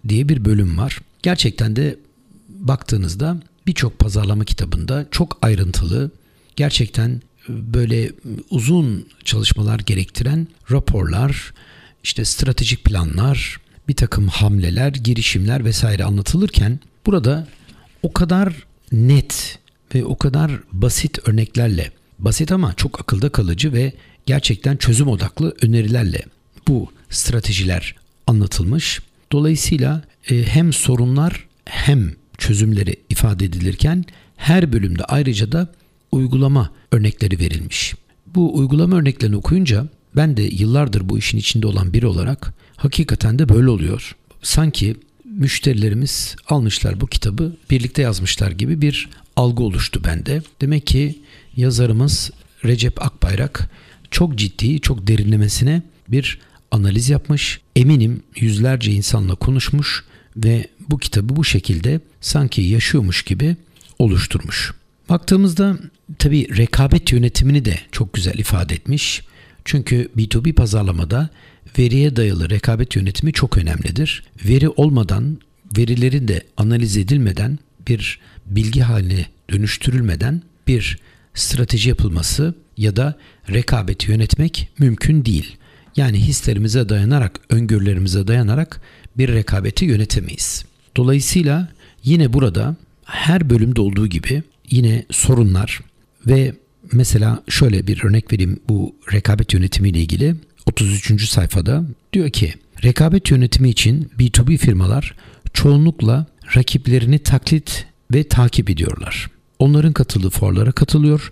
diye 0.07 0.29
bir 0.29 0.45
bölüm 0.45 0.77
var. 0.77 0.99
Gerçekten 1.23 1.75
de 1.75 1.97
baktığınızda 2.49 3.37
birçok 3.67 3.99
pazarlama 3.99 4.45
kitabında 4.45 5.05
çok 5.11 5.37
ayrıntılı, 5.41 6.11
gerçekten 6.55 7.21
böyle 7.49 8.11
uzun 8.49 9.07
çalışmalar 9.23 9.79
gerektiren 9.79 10.47
raporlar, 10.71 11.53
işte 12.03 12.25
stratejik 12.25 12.83
planlar, 12.83 13.57
bir 13.87 13.95
takım 13.95 14.27
hamleler, 14.27 14.89
girişimler 14.89 15.65
vesaire 15.65 16.03
anlatılırken 16.03 16.79
burada 17.05 17.47
o 18.03 18.13
kadar 18.13 18.53
net 18.91 19.59
ve 19.95 20.05
o 20.05 20.17
kadar 20.17 20.51
basit 20.71 21.27
örneklerle, 21.27 21.91
basit 22.19 22.51
ama 22.51 22.73
çok 22.73 23.01
akılda 23.01 23.29
kalıcı 23.29 23.73
ve 23.73 23.93
gerçekten 24.25 24.77
çözüm 24.77 25.07
odaklı 25.07 25.55
önerilerle 25.61 26.21
bu 26.67 26.91
stratejiler 27.09 27.95
anlatılmış. 28.27 29.01
Dolayısıyla 29.31 30.03
e, 30.29 30.43
hem 30.43 30.73
sorunlar 30.73 31.45
hem 31.65 32.15
çözümleri 32.37 32.95
ifade 33.09 33.45
edilirken 33.45 34.05
her 34.37 34.73
bölümde 34.73 35.03
ayrıca 35.03 35.51
da 35.51 35.67
uygulama 36.15 36.69
örnekleri 36.91 37.39
verilmiş. 37.39 37.93
Bu 38.35 38.57
uygulama 38.57 38.97
örneklerini 38.97 39.35
okuyunca 39.35 39.87
ben 40.15 40.37
de 40.37 40.41
yıllardır 40.43 41.09
bu 41.09 41.17
işin 41.17 41.37
içinde 41.37 41.67
olan 41.67 41.93
biri 41.93 42.07
olarak 42.07 42.53
hakikaten 42.75 43.39
de 43.39 43.49
böyle 43.49 43.69
oluyor. 43.69 44.15
Sanki 44.41 44.95
müşterilerimiz 45.25 46.35
almışlar 46.49 47.01
bu 47.01 47.07
kitabı 47.07 47.55
birlikte 47.69 48.01
yazmışlar 48.01 48.51
gibi 48.51 48.81
bir 48.81 49.09
algı 49.35 49.63
oluştu 49.63 50.01
bende. 50.03 50.41
Demek 50.61 50.87
ki 50.87 51.21
yazarımız 51.55 52.31
Recep 52.65 53.05
Akbayrak 53.05 53.69
çok 54.11 54.35
ciddi, 54.35 54.79
çok 54.79 55.07
derinlemesine 55.07 55.81
bir 56.07 56.39
analiz 56.71 57.09
yapmış. 57.09 57.61
Eminim 57.75 58.23
yüzlerce 58.35 58.91
insanla 58.91 59.35
konuşmuş 59.35 60.03
ve 60.37 60.67
bu 60.89 60.97
kitabı 60.97 61.35
bu 61.35 61.43
şekilde 61.43 61.99
sanki 62.21 62.61
yaşıyormuş 62.61 63.23
gibi 63.23 63.55
oluşturmuş. 63.99 64.73
Baktığımızda 65.09 65.77
tabi 66.19 66.57
rekabet 66.57 67.11
yönetimini 67.11 67.65
de 67.65 67.79
çok 67.91 68.13
güzel 68.13 68.33
ifade 68.33 68.73
etmiş. 68.73 69.21
Çünkü 69.65 70.09
B2B 70.17 70.53
pazarlamada 70.53 71.29
veriye 71.79 72.15
dayalı 72.15 72.49
rekabet 72.49 72.95
yönetimi 72.95 73.33
çok 73.33 73.57
önemlidir. 73.57 74.23
Veri 74.45 74.69
olmadan, 74.69 75.37
verilerin 75.77 76.27
de 76.27 76.43
analiz 76.57 76.97
edilmeden, 76.97 77.59
bir 77.87 78.19
bilgi 78.45 78.81
haline 78.81 79.25
dönüştürülmeden 79.51 80.41
bir 80.67 80.99
strateji 81.33 81.89
yapılması 81.89 82.55
ya 82.77 82.95
da 82.95 83.15
rekabeti 83.49 84.11
yönetmek 84.11 84.69
mümkün 84.79 85.25
değil. 85.25 85.57
Yani 85.95 86.19
hislerimize 86.19 86.89
dayanarak, 86.89 87.39
öngörülerimize 87.49 88.27
dayanarak 88.27 88.81
bir 89.17 89.33
rekabeti 89.33 89.85
yönetemeyiz. 89.85 90.65
Dolayısıyla 90.97 91.67
yine 92.03 92.33
burada 92.33 92.75
her 93.05 93.49
bölümde 93.49 93.81
olduğu 93.81 94.07
gibi 94.07 94.43
yine 94.69 95.05
sorunlar 95.11 95.79
ve 96.27 96.53
mesela 96.91 97.43
şöyle 97.49 97.87
bir 97.87 98.03
örnek 98.03 98.33
vereyim 98.33 98.59
bu 98.69 98.95
rekabet 99.13 99.53
yönetimi 99.53 99.89
ile 99.89 99.99
ilgili 99.99 100.35
33. 100.65 101.29
sayfada 101.29 101.83
diyor 102.13 102.29
ki 102.29 102.53
rekabet 102.83 103.31
yönetimi 103.31 103.69
için 103.69 104.09
B2B 104.19 104.57
firmalar 104.57 105.15
çoğunlukla 105.53 106.25
rakiplerini 106.55 107.19
taklit 107.19 107.85
ve 108.13 108.23
takip 108.23 108.69
ediyorlar. 108.69 109.29
Onların 109.59 109.93
katıldığı 109.93 110.29
fuarlara 110.29 110.71
katılıyor, 110.71 111.31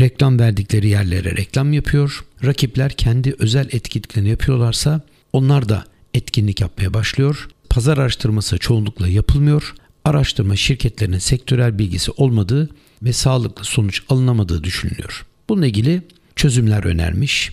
reklam 0.00 0.38
verdikleri 0.38 0.88
yerlere 0.88 1.36
reklam 1.36 1.72
yapıyor. 1.72 2.24
Rakipler 2.44 2.92
kendi 2.92 3.34
özel 3.38 3.68
etkinliklerini 3.72 4.28
yapıyorlarsa 4.28 5.00
onlar 5.32 5.68
da 5.68 5.84
etkinlik 6.14 6.60
yapmaya 6.60 6.94
başlıyor. 6.94 7.48
Pazar 7.70 7.98
araştırması 7.98 8.58
çoğunlukla 8.58 9.08
yapılmıyor. 9.08 9.74
Araştırma 10.04 10.56
şirketlerinin 10.56 11.18
sektörel 11.18 11.78
bilgisi 11.78 12.10
olmadığı 12.10 12.70
ve 13.02 13.12
sağlıklı 13.12 13.64
sonuç 13.64 14.02
alınamadığı 14.08 14.64
düşünülüyor. 14.64 15.26
Bununla 15.48 15.66
ilgili 15.66 16.02
çözümler 16.36 16.84
önermiş. 16.84 17.50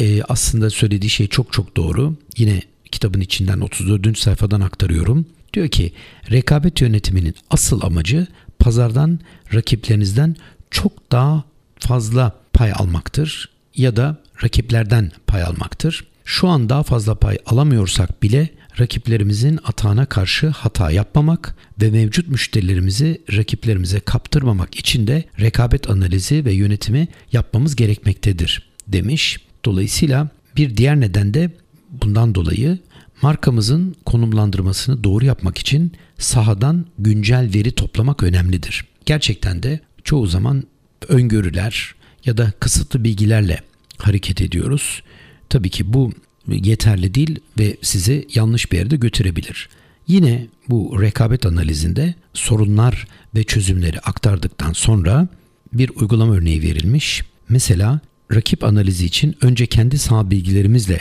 Ee, 0.00 0.22
aslında 0.22 0.70
söylediği 0.70 1.10
şey 1.10 1.26
çok 1.26 1.52
çok 1.52 1.76
doğru. 1.76 2.14
Yine 2.36 2.62
kitabın 2.92 3.20
içinden 3.20 3.60
34. 3.60 4.18
sayfadan 4.18 4.60
aktarıyorum. 4.60 5.26
Diyor 5.54 5.68
ki 5.68 5.92
rekabet 6.30 6.80
yönetiminin 6.80 7.34
asıl 7.50 7.82
amacı 7.82 8.26
pazardan 8.58 9.20
rakiplerinizden 9.54 10.36
çok 10.70 11.12
daha 11.12 11.44
fazla 11.78 12.40
pay 12.52 12.72
almaktır 12.72 13.48
ya 13.76 13.96
da 13.96 14.16
rakiplerden 14.44 15.12
pay 15.26 15.42
almaktır. 15.42 16.04
Şu 16.24 16.48
an 16.48 16.68
daha 16.68 16.82
fazla 16.82 17.14
pay 17.14 17.38
alamıyorsak 17.46 18.22
bile 18.22 18.48
rakiplerimizin 18.80 19.58
atağına 19.64 20.06
karşı 20.06 20.48
hata 20.48 20.90
yapmamak 20.90 21.56
ve 21.80 21.90
mevcut 21.90 22.28
müşterilerimizi 22.28 23.20
rakiplerimize 23.32 24.00
kaptırmamak 24.00 24.74
için 24.74 25.06
de 25.06 25.24
rekabet 25.40 25.90
analizi 25.90 26.44
ve 26.44 26.52
yönetimi 26.52 27.08
yapmamız 27.32 27.76
gerekmektedir 27.76 28.70
demiş. 28.88 29.38
Dolayısıyla 29.64 30.28
bir 30.56 30.76
diğer 30.76 31.00
neden 31.00 31.34
de 31.34 31.50
bundan 31.90 32.34
dolayı 32.34 32.78
markamızın 33.22 33.96
konumlandırmasını 34.06 35.04
doğru 35.04 35.24
yapmak 35.24 35.58
için 35.58 35.92
sahadan 36.18 36.86
güncel 36.98 37.50
veri 37.54 37.72
toplamak 37.72 38.22
önemlidir. 38.22 38.84
Gerçekten 39.06 39.62
de 39.62 39.80
çoğu 40.04 40.26
zaman 40.26 40.64
öngörüler 41.08 41.94
ya 42.24 42.36
da 42.36 42.52
kısıtlı 42.60 43.04
bilgilerle 43.04 43.60
hareket 43.98 44.40
ediyoruz. 44.40 45.02
Tabii 45.48 45.70
ki 45.70 45.92
bu 45.92 46.12
yeterli 46.48 47.14
değil 47.14 47.40
ve 47.58 47.76
sizi 47.82 48.26
yanlış 48.34 48.72
bir 48.72 48.78
yerde 48.78 48.96
götürebilir. 48.96 49.68
Yine 50.06 50.46
bu 50.68 51.02
rekabet 51.02 51.46
analizinde 51.46 52.14
sorunlar 52.34 53.06
ve 53.34 53.44
çözümleri 53.44 54.00
aktardıktan 54.00 54.72
sonra 54.72 55.28
bir 55.72 55.90
uygulama 55.90 56.34
örneği 56.34 56.62
verilmiş. 56.62 57.22
Mesela 57.48 58.00
rakip 58.34 58.64
analizi 58.64 59.06
için 59.06 59.36
önce 59.42 59.66
kendi 59.66 59.98
saha 59.98 60.30
bilgilerimizle 60.30 61.00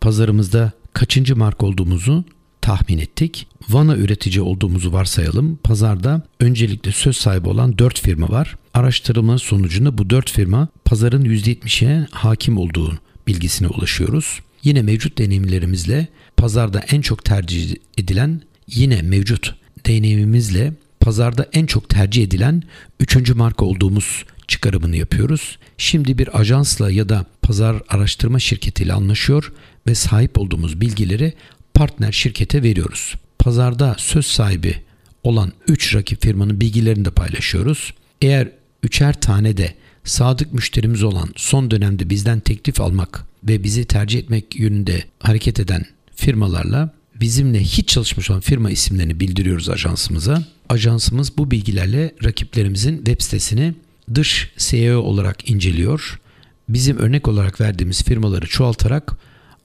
pazarımızda 0.00 0.72
kaçıncı 0.92 1.36
marka 1.36 1.66
olduğumuzu 1.66 2.24
tahmin 2.60 2.98
ettik. 2.98 3.46
Vana 3.68 3.96
üretici 3.96 4.40
olduğumuzu 4.40 4.92
varsayalım. 4.92 5.56
Pazarda 5.56 6.22
öncelikle 6.40 6.92
söz 6.92 7.16
sahibi 7.16 7.48
olan 7.48 7.78
4 7.78 8.00
firma 8.00 8.28
var. 8.28 8.56
Araştırma 8.74 9.38
sonucunda 9.38 9.98
bu 9.98 10.10
4 10.10 10.30
firma 10.30 10.68
pazarın 10.84 11.24
%70'e 11.24 12.06
hakim 12.10 12.58
olduğu 12.58 12.98
bilgisine 13.26 13.68
ulaşıyoruz. 13.68 14.40
Yine 14.64 14.82
mevcut 14.82 15.18
deneyimlerimizle 15.18 16.06
pazarda 16.36 16.80
en 16.80 17.00
çok 17.00 17.24
tercih 17.24 17.76
edilen 17.98 18.42
yine 18.66 19.02
mevcut 19.02 19.54
deneyimimizle 19.86 20.72
pazarda 21.00 21.48
en 21.52 21.66
çok 21.66 21.88
tercih 21.88 22.22
edilen 22.22 22.62
üçüncü 23.00 23.34
marka 23.34 23.64
olduğumuz 23.64 24.24
çıkarımını 24.48 24.96
yapıyoruz. 24.96 25.58
Şimdi 25.78 26.18
bir 26.18 26.40
ajansla 26.40 26.90
ya 26.90 27.08
da 27.08 27.26
pazar 27.42 27.82
araştırma 27.88 28.38
şirketiyle 28.38 28.92
anlaşıyor 28.92 29.52
ve 29.86 29.94
sahip 29.94 30.38
olduğumuz 30.38 30.80
bilgileri 30.80 31.32
partner 31.74 32.12
şirkete 32.12 32.62
veriyoruz. 32.62 33.14
Pazarda 33.38 33.96
söz 33.98 34.26
sahibi 34.26 34.74
olan 35.22 35.52
3 35.68 35.94
rakip 35.94 36.22
firmanın 36.22 36.60
bilgilerini 36.60 37.04
de 37.04 37.10
paylaşıyoruz. 37.10 37.94
Eğer 38.22 38.48
üçer 38.82 39.20
tane 39.20 39.56
de 39.56 39.74
sadık 40.04 40.52
müşterimiz 40.52 41.02
olan 41.02 41.28
son 41.36 41.70
dönemde 41.70 42.10
bizden 42.10 42.40
teklif 42.40 42.80
almak 42.80 43.24
ve 43.44 43.64
bizi 43.64 43.84
tercih 43.84 44.18
etmek 44.18 44.60
yönünde 44.60 45.04
hareket 45.20 45.60
eden 45.60 45.84
firmalarla 46.16 46.94
bizimle 47.20 47.60
hiç 47.60 47.88
çalışmış 47.88 48.30
olan 48.30 48.40
firma 48.40 48.70
isimlerini 48.70 49.20
bildiriyoruz 49.20 49.68
ajansımıza. 49.68 50.42
Ajansımız 50.68 51.38
bu 51.38 51.50
bilgilerle 51.50 52.14
rakiplerimizin 52.24 52.96
web 52.96 53.20
sitesini 53.20 53.74
dış 54.14 54.50
SEO 54.56 55.00
olarak 55.00 55.50
inceliyor. 55.50 56.20
Bizim 56.68 56.98
örnek 56.98 57.28
olarak 57.28 57.60
verdiğimiz 57.60 58.02
firmaları 58.02 58.46
çoğaltarak 58.46 59.12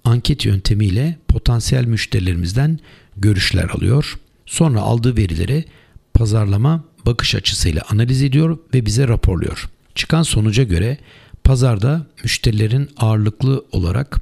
anket 0.04 0.46
yöntemiyle 0.46 1.18
potansiyel 1.28 1.86
müşterilerimizden 1.86 2.80
görüşler 3.18 3.70
alıyor. 3.70 4.20
Sonra 4.46 4.82
aldığı 4.82 5.18
verileri 5.18 5.66
pazarlama 6.14 6.84
bakış 7.06 7.36
açısıyla 7.36 7.82
analiz 7.90 8.24
ediyor 8.24 8.58
ve 8.74 8.86
bize 8.86 9.08
raporluyor. 9.08 9.70
Çıkan 9.96 10.24
sonuca 10.24 10.64
göre 10.64 10.98
pazarda 11.44 12.06
müşterilerin 12.24 12.90
ağırlıklı 12.98 13.66
olarak 13.72 14.22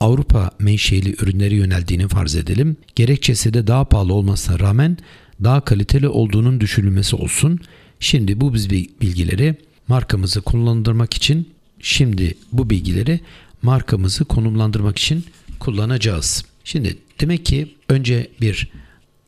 Avrupa 0.00 0.50
menşeli 0.58 1.14
ürünleri 1.22 1.54
yöneldiğini 1.54 2.08
farz 2.08 2.36
edelim. 2.36 2.76
Gerekçesi 2.96 3.54
de 3.54 3.66
daha 3.66 3.84
pahalı 3.84 4.14
olmasına 4.14 4.58
rağmen 4.58 4.98
daha 5.44 5.60
kaliteli 5.60 6.08
olduğunun 6.08 6.60
düşünülmesi 6.60 7.16
olsun. 7.16 7.60
Şimdi 8.00 8.40
bu 8.40 8.54
biz 8.54 8.70
bilgileri 8.70 9.54
markamızı 9.88 10.40
konumlandırmak 10.40 11.14
için 11.14 11.48
şimdi 11.80 12.34
bu 12.52 12.70
bilgileri 12.70 13.20
markamızı 13.62 14.24
konumlandırmak 14.24 14.98
için 14.98 15.24
kullanacağız. 15.58 16.44
Şimdi 16.64 16.98
demek 17.20 17.46
ki 17.46 17.74
önce 17.88 18.28
bir 18.40 18.70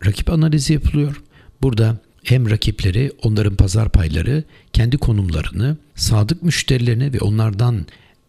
rakip 0.06 0.30
analizi 0.30 0.72
yapılıyor. 0.72 1.22
Burada 1.62 1.98
hem 2.24 2.50
rakipleri, 2.50 3.12
onların 3.22 3.56
pazar 3.56 3.88
payları, 3.88 4.44
kendi 4.72 4.98
konumlarını, 4.98 5.76
sadık 5.94 6.42
müşterilerine 6.42 7.12
ve 7.12 7.20
onlardan 7.20 7.86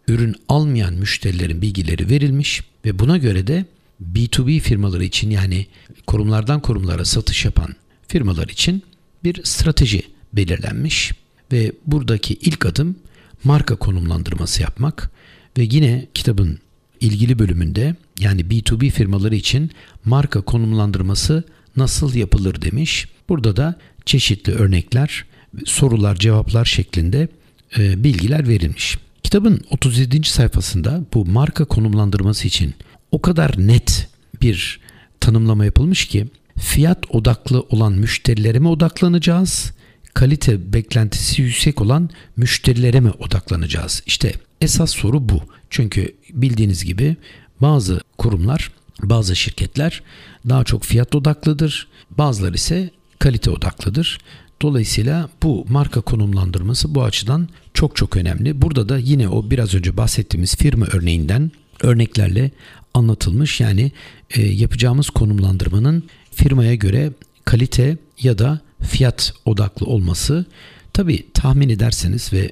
ürün 0.07 0.35
almayan 0.50 0.93
müşterilerin 0.93 1.62
bilgileri 1.62 2.09
verilmiş 2.09 2.63
ve 2.85 3.00
buna 3.00 3.17
göre 3.17 3.47
de 3.47 3.65
B2B 4.13 4.59
firmaları 4.59 5.03
için 5.03 5.29
yani 5.29 5.67
kurumlardan 6.07 6.59
kurumlara 6.59 7.05
satış 7.05 7.45
yapan 7.45 7.75
firmalar 8.07 8.47
için 8.47 8.83
bir 9.23 9.43
strateji 9.43 10.01
belirlenmiş 10.33 11.12
ve 11.51 11.71
buradaki 11.88 12.33
ilk 12.33 12.65
adım 12.65 12.95
marka 13.43 13.75
konumlandırması 13.75 14.62
yapmak 14.62 15.12
ve 15.57 15.67
yine 15.71 16.07
kitabın 16.13 16.59
ilgili 17.01 17.39
bölümünde 17.39 17.95
yani 18.19 18.41
B2B 18.41 18.89
firmaları 18.89 19.35
için 19.35 19.71
marka 20.05 20.41
konumlandırması 20.41 21.43
nasıl 21.75 22.15
yapılır 22.15 22.62
demiş. 22.62 23.07
Burada 23.30 23.56
da 23.56 23.75
çeşitli 24.06 24.53
örnekler, 24.53 25.25
sorular, 25.65 26.15
cevaplar 26.15 26.65
şeklinde 26.65 27.27
e, 27.77 28.03
bilgiler 28.03 28.48
verilmiş. 28.48 28.98
Kitabın 29.24 29.62
37. 29.72 30.24
sayfasında 30.24 31.03
bu 31.13 31.25
marka 31.25 31.65
konumlandırması 31.65 32.48
için 32.48 32.74
o 33.12 33.22
kadar 33.22 33.53
net 33.58 34.10
bir 34.42 34.80
tanımlama 35.20 35.65
yapılmış 35.65 36.06
ki 36.06 36.27
fiyat 36.58 37.00
odaklı 37.10 37.62
olan 37.62 37.94
müşterilere 37.94 38.60
mi 38.60 38.68
odaklanacağız? 38.68 39.72
Kalite 40.13 40.74
beklentisi 40.74 41.42
yüksek 41.42 41.82
olan 41.82 42.10
müşterilere 42.38 43.00
mi 43.00 43.12
odaklanacağız? 43.12 44.03
İşte 44.06 44.34
esas 44.62 44.92
soru 44.92 45.30
bu. 45.30 45.42
Çünkü 45.70 46.15
bildiğiniz 46.30 46.86
gibi 46.86 47.15
bazı 47.62 48.01
kurumlar, 48.18 48.72
bazı 49.03 49.36
şirketler 49.36 50.03
daha 50.50 50.63
çok 50.63 50.84
fiyat 50.84 51.15
odaklıdır. 51.15 51.88
Bazıları 52.18 52.56
ise 52.56 52.89
kalite 53.24 53.51
odaklıdır. 53.51 54.18
Dolayısıyla 54.62 55.30
bu 55.44 55.65
marka 55.70 56.01
konumlandırması 56.01 56.96
bu 56.96 57.03
açıdan 57.03 57.50
çok 57.74 57.96
çok 57.96 58.18
önemli. 58.18 58.62
Burada 58.62 58.89
da 58.89 58.98
yine 58.98 59.30
o 59.30 59.50
biraz 59.51 59.75
önce 59.75 59.98
bahsettiğimiz 59.98 60.56
firma 60.56 60.86
örneğinden 60.86 61.51
örneklerle 61.82 62.51
anlatılmış. 62.94 63.62
Yani 63.62 63.92
e, 64.30 64.42
yapacağımız 64.42 65.10
konumlandırmanın 65.10 66.03
firmaya 66.32 66.75
göre 66.75 67.12
kalite 67.46 67.98
ya 68.22 68.38
da 68.38 68.60
fiyat 68.82 69.34
odaklı 69.46 69.86
olması 69.86 70.46
tabi 70.94 71.32
tahmin 71.34 71.70
ederseniz 71.70 72.34
ve 72.34 72.51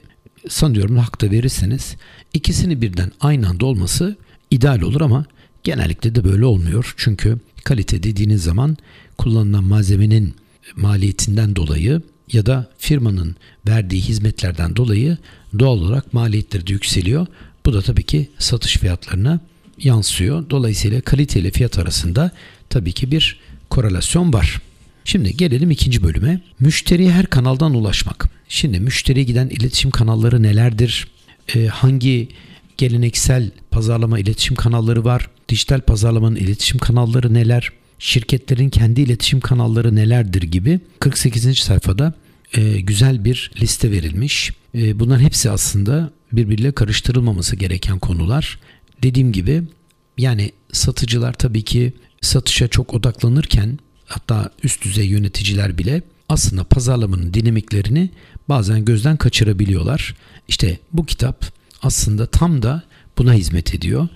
sanıyorum 0.50 0.98
hakta 0.98 1.32
verirseniz 1.32 1.96
ikisini 2.34 2.82
birden 2.82 3.12
aynı 3.20 3.50
anda 3.50 3.66
olması 3.66 4.16
ideal 4.52 4.82
olur 4.82 5.02
ama 5.02 5.26
genellikle 5.64 6.16
de 6.16 6.24
böyle 6.24 6.46
olmuyor. 6.46 6.94
Çünkü 6.98 7.38
kalite 7.64 8.04
dediğiniz 8.04 8.44
zaman 8.44 8.78
kullanılan 9.18 9.64
malzemenin 9.64 10.41
maliyetinden 10.76 11.56
dolayı 11.56 12.02
ya 12.34 12.46
da 12.46 12.70
firmanın 12.78 13.36
verdiği 13.68 14.02
hizmetlerden 14.02 14.76
dolayı 14.76 15.18
doğal 15.60 15.78
olarak 15.78 16.14
maliyetleri 16.14 16.68
de 16.68 16.74
yükseliyor. 16.74 17.28
Bu 17.66 17.74
da 17.74 17.82
tabii 17.82 18.04
ki 18.04 18.30
satış 18.40 18.78
fiyatlarına 18.78 19.40
yansıyor. 19.78 20.50
Dolayısıyla 20.50 21.02
kalite 21.02 21.40
ile 21.40 21.52
fiyat 21.52 21.80
arasında 21.80 22.32
tabii 22.70 22.92
ki 22.92 23.12
bir 23.12 23.40
korelasyon 23.70 24.34
var. 24.34 24.62
Şimdi 25.06 25.38
gelelim 25.38 25.72
ikinci 25.72 26.04
bölüme. 26.04 26.42
Müşteriye 26.60 27.12
her 27.12 27.26
kanaldan 27.26 27.74
ulaşmak. 27.74 28.30
Şimdi 28.50 28.80
müşteriye 28.80 29.26
giden 29.26 29.50
iletişim 29.50 29.92
kanalları 29.92 30.44
nelerdir? 30.44 31.08
Ee, 31.56 31.68
hangi 31.68 32.30
geleneksel 32.78 33.52
pazarlama 33.72 34.20
iletişim 34.20 34.56
kanalları 34.56 35.06
var? 35.06 35.30
Dijital 35.50 35.82
pazarlamanın 35.82 36.36
iletişim 36.36 36.80
kanalları 36.80 37.34
neler? 37.34 37.72
Şirketlerin 38.02 38.70
kendi 38.70 39.02
iletişim 39.02 39.40
kanalları 39.40 39.96
nelerdir 39.96 40.42
gibi 40.42 40.80
48. 41.00 41.58
sayfada 41.60 42.14
e, 42.54 42.82
güzel 42.82 43.26
bir 43.26 43.52
liste 43.62 43.92
verilmiş. 43.92 44.52
E, 44.76 45.00
bunların 45.00 45.24
hepsi 45.24 45.50
aslında 45.50 46.12
birbiriyle 46.32 46.72
karıştırılmaması 46.72 47.56
gereken 47.56 48.00
konular. 48.00 48.60
Dediğim 49.04 49.32
gibi 49.32 49.64
yani 50.18 50.52
satıcılar 50.72 51.34
tabii 51.34 51.64
ki 51.64 51.94
satışa 52.22 52.68
çok 52.68 52.94
odaklanırken 52.94 53.80
hatta 54.06 54.50
üst 54.64 54.84
düzey 54.84 55.06
yöneticiler 55.08 55.78
bile 55.78 56.02
aslında 56.30 56.64
pazarlamanın 56.64 57.34
dinamiklerini 57.34 58.10
bazen 58.50 58.86
gözden 58.86 59.18
kaçırabiliyorlar. 59.18 60.16
İşte 60.48 60.80
bu 60.94 61.06
kitap 61.06 61.46
aslında 61.82 62.26
tam 62.26 62.62
da 62.62 62.84
buna 63.18 63.34
hizmet 63.34 63.74
ediyor. 63.76 64.08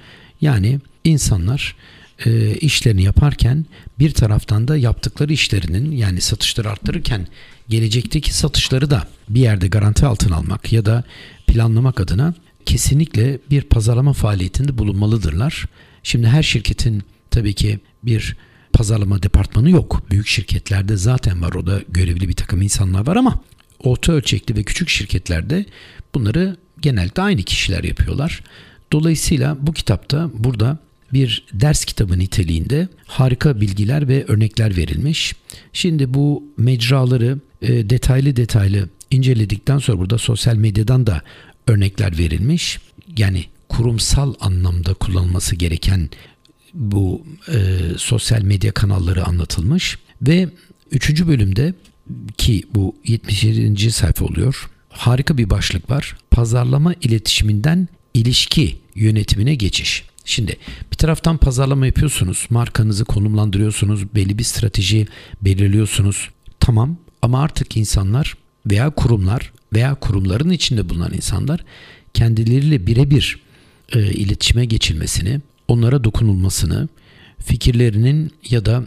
Yani 0.41 0.79
insanlar 1.03 1.75
e, 2.25 2.55
işlerini 2.55 3.03
yaparken 3.03 3.65
bir 3.99 4.11
taraftan 4.11 4.67
da 4.67 4.77
yaptıkları 4.77 5.33
işlerinin 5.33 5.91
yani 5.91 6.21
satışları 6.21 6.69
arttırırken 6.69 7.27
gelecekteki 7.69 8.33
satışları 8.33 8.89
da 8.89 9.07
bir 9.29 9.39
yerde 9.39 9.67
garanti 9.67 10.05
altına 10.05 10.35
almak 10.35 10.73
ya 10.73 10.85
da 10.85 11.03
planlamak 11.47 11.99
adına 11.99 12.33
kesinlikle 12.65 13.39
bir 13.49 13.61
pazarlama 13.61 14.13
faaliyetinde 14.13 14.77
bulunmalıdırlar. 14.77 15.65
Şimdi 16.03 16.27
her 16.27 16.43
şirketin 16.43 17.03
tabii 17.31 17.53
ki 17.53 17.79
bir 18.03 18.37
pazarlama 18.73 19.23
departmanı 19.23 19.69
yok. 19.69 20.03
Büyük 20.11 20.27
şirketlerde 20.27 20.97
zaten 20.97 21.41
var 21.41 21.53
o 21.53 21.67
da 21.67 21.81
görevli 21.89 22.29
bir 22.29 22.33
takım 22.33 22.61
insanlar 22.61 23.07
var 23.07 23.15
ama 23.15 23.39
orta 23.79 24.13
ölçekli 24.13 24.55
ve 24.55 24.63
küçük 24.63 24.89
şirketlerde 24.89 25.65
bunları 26.13 26.57
genelde 26.81 27.21
aynı 27.21 27.43
kişiler 27.43 27.83
yapıyorlar. 27.83 28.43
Dolayısıyla 28.91 29.57
bu 29.61 29.73
kitapta 29.73 30.29
burada 30.33 30.77
bir 31.13 31.45
ders 31.53 31.85
kitabı 31.85 32.19
niteliğinde 32.19 32.87
harika 33.05 33.61
bilgiler 33.61 34.07
ve 34.07 34.25
örnekler 34.25 34.77
verilmiş. 34.77 35.33
Şimdi 35.73 36.13
bu 36.13 36.43
mecraları 36.57 37.39
e, 37.61 37.89
detaylı 37.89 38.35
detaylı 38.35 38.89
inceledikten 39.11 39.77
sonra 39.77 39.99
burada 39.99 40.17
sosyal 40.17 40.55
medyadan 40.55 41.07
da 41.07 41.21
örnekler 41.67 42.17
verilmiş. 42.17 42.79
Yani 43.17 43.45
kurumsal 43.69 44.33
anlamda 44.39 44.93
kullanılması 44.93 45.55
gereken 45.55 46.09
bu 46.73 47.25
e, 47.47 47.57
sosyal 47.97 48.41
medya 48.41 48.71
kanalları 48.71 49.25
anlatılmış 49.25 49.97
ve 50.21 50.49
üçüncü 50.91 51.27
bölümde 51.27 51.73
ki 52.37 52.63
bu 52.75 52.95
77. 53.05 53.91
sayfa 53.91 54.25
oluyor. 54.25 54.69
Harika 54.89 55.37
bir 55.37 55.49
başlık 55.49 55.89
var. 55.89 56.17
Pazarlama 56.31 56.93
iletişiminden 57.01 57.87
ilişki 58.13 58.77
yönetimine 58.95 59.55
geçiş. 59.55 60.03
Şimdi 60.25 60.57
bir 60.91 60.97
taraftan 60.97 61.37
pazarlama 61.37 61.85
yapıyorsunuz, 61.85 62.47
markanızı 62.49 63.05
konumlandırıyorsunuz, 63.05 64.15
belli 64.15 64.37
bir 64.37 64.43
strateji 64.43 65.07
belirliyorsunuz. 65.41 66.29
Tamam 66.59 66.97
ama 67.21 67.41
artık 67.41 67.77
insanlar 67.77 68.33
veya 68.65 68.89
kurumlar 68.89 69.51
veya 69.73 69.95
kurumların 69.95 70.49
içinde 70.49 70.89
bulunan 70.89 71.13
insanlar 71.13 71.65
kendileriyle 72.13 72.87
birebir 72.87 73.39
e, 73.93 73.99
iletişime 73.99 74.65
geçilmesini, 74.65 75.41
onlara 75.67 76.03
dokunulmasını, 76.03 76.89
fikirlerinin 77.39 78.31
ya 78.49 78.65
da 78.65 78.83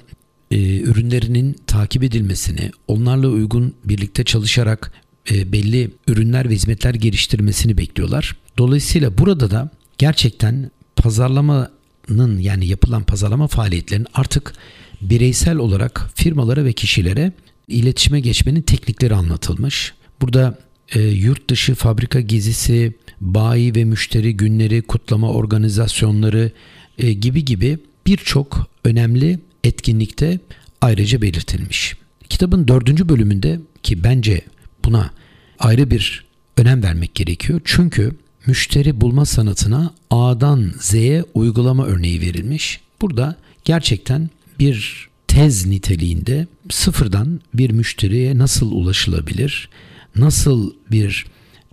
e, 0.51 0.81
ürünlerinin 0.81 1.57
takip 1.67 2.03
edilmesini, 2.03 2.71
onlarla 2.89 3.29
uygun 3.29 3.75
birlikte 3.85 4.25
çalışarak 4.25 4.93
e, 5.31 5.53
belli 5.53 5.91
ürünler 6.09 6.51
ve 6.51 6.55
hizmetler 6.55 6.95
geliştirmesini 6.95 7.79
bekliyorlar. 7.79 8.37
Dolayısıyla 8.59 9.19
burada 9.19 9.51
da 9.51 9.71
gerçekten 9.99 10.71
pazarlamanın 10.99 12.39
yani 12.39 12.67
yapılan 12.67 13.03
pazarlama 13.03 13.47
faaliyetlerinin 13.47 14.09
artık 14.15 14.53
bireysel 15.01 15.57
olarak 15.57 16.11
firmalara 16.15 16.65
ve 16.65 16.73
kişilere 16.73 17.33
iletişime 17.69 18.21
geçmenin 18.21 18.63
teknikleri 18.63 19.15
anlatılmış. 19.15 19.95
Burada 20.21 20.59
e, 20.95 21.01
yurt 21.01 21.51
dışı 21.51 21.75
fabrika 21.75 22.21
gezisi, 22.21 22.93
bayi 23.21 23.75
ve 23.75 23.85
müşteri 23.85 24.37
günleri, 24.37 24.83
kutlama 24.83 25.31
organizasyonları 25.31 26.53
e, 26.99 27.13
gibi 27.13 27.45
gibi 27.45 27.79
birçok 28.07 28.71
önemli 28.85 29.39
etkinlikte 29.65 30.41
ayrıca 30.81 31.23
belirtilmiş. 31.23 31.97
Kitabın 32.29 32.69
dördüncü 32.69 33.09
bölümünde 33.09 33.61
ki 33.83 34.05
bence 34.05 34.41
buna 34.85 35.11
ayrı 35.59 35.91
bir 35.91 36.25
önem 36.57 36.83
vermek 36.83 37.15
gerekiyor. 37.15 37.61
Çünkü 37.65 38.13
müşteri 38.49 39.01
bulma 39.01 39.27
sanatına 39.27 39.95
A'dan 40.11 40.73
Z'ye 40.81 41.25
uygulama 41.35 41.87
örneği 41.87 42.21
verilmiş. 42.21 42.81
Burada 43.01 43.37
gerçekten 43.65 44.31
bir 44.59 45.09
tez 45.27 45.67
niteliğinde 45.67 46.47
sıfırdan 46.71 47.41
bir 47.55 47.71
müşteriye 47.71 48.39
nasıl 48.39 48.73
ulaşılabilir? 48.73 49.69
Nasıl 50.17 50.73
bir 50.91 51.27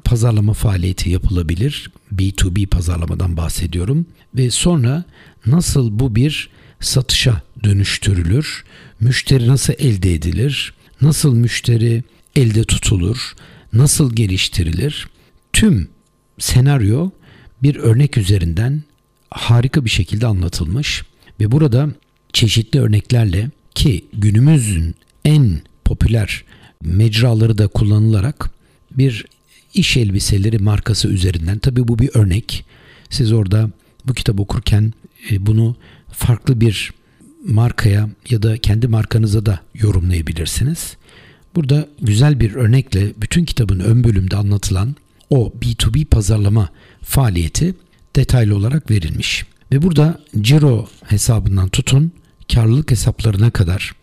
pazarlama 0.03 0.53
faaliyeti 0.53 1.09
yapılabilir? 1.09 1.91
B2B 2.15 2.67
pazarlamadan 2.67 3.37
bahsediyorum 3.37 4.05
ve 4.35 4.51
sonra 4.51 5.03
nasıl 5.45 5.99
bu 5.99 6.15
bir 6.15 6.49
satışa 6.79 7.41
dönüştürülür? 7.63 8.63
Müşteri 8.99 9.47
nasıl 9.47 9.73
elde 9.77 10.13
edilir? 10.13 10.73
Nasıl 11.01 11.35
müşteri 11.35 12.03
elde 12.35 12.63
tutulur? 12.63 13.33
Nasıl 13.73 14.15
geliştirilir? 14.15 15.07
Tüm 15.53 15.94
senaryo 16.39 17.09
bir 17.63 17.75
örnek 17.75 18.17
üzerinden 18.17 18.83
harika 19.29 19.85
bir 19.85 19.89
şekilde 19.89 20.27
anlatılmış 20.27 21.03
ve 21.39 21.51
burada 21.51 21.89
çeşitli 22.33 22.79
örneklerle 22.79 23.49
ki 23.75 24.05
günümüzün 24.13 24.95
en 25.25 25.61
popüler 25.85 26.43
mecraları 26.83 27.57
da 27.57 27.67
kullanılarak 27.67 28.49
bir 28.91 29.25
iş 29.73 29.97
elbiseleri 29.97 30.59
markası 30.59 31.07
üzerinden 31.07 31.59
tabi 31.59 31.87
bu 31.87 31.99
bir 31.99 32.09
örnek. 32.13 32.65
Siz 33.09 33.31
orada 33.31 33.69
bu 34.05 34.13
kitap 34.13 34.39
okurken 34.39 34.93
e, 35.31 35.45
bunu 35.45 35.75
farklı 36.11 36.61
bir 36.61 36.93
markaya 37.47 38.09
ya 38.29 38.43
da 38.43 38.57
kendi 38.57 38.87
markanıza 38.87 39.45
da 39.45 39.59
yorumlayabilirsiniz. 39.73 40.97
Burada 41.55 41.87
güzel 42.01 42.39
bir 42.39 42.55
örnekle 42.55 43.13
bütün 43.21 43.45
kitabın 43.45 43.79
ön 43.79 44.03
bölümde 44.03 44.35
anlatılan 44.35 44.95
o 45.29 45.53
B2B 45.61 46.05
pazarlama 46.05 46.69
faaliyeti 47.01 47.75
detaylı 48.15 48.55
olarak 48.55 48.91
verilmiş. 48.91 49.45
Ve 49.71 49.81
burada 49.81 50.21
ciro 50.41 50.87
hesabından 51.03 51.69
tutun 51.69 52.11
karlılık 52.53 52.91
hesaplarına 52.91 53.51
kadar 53.51 53.95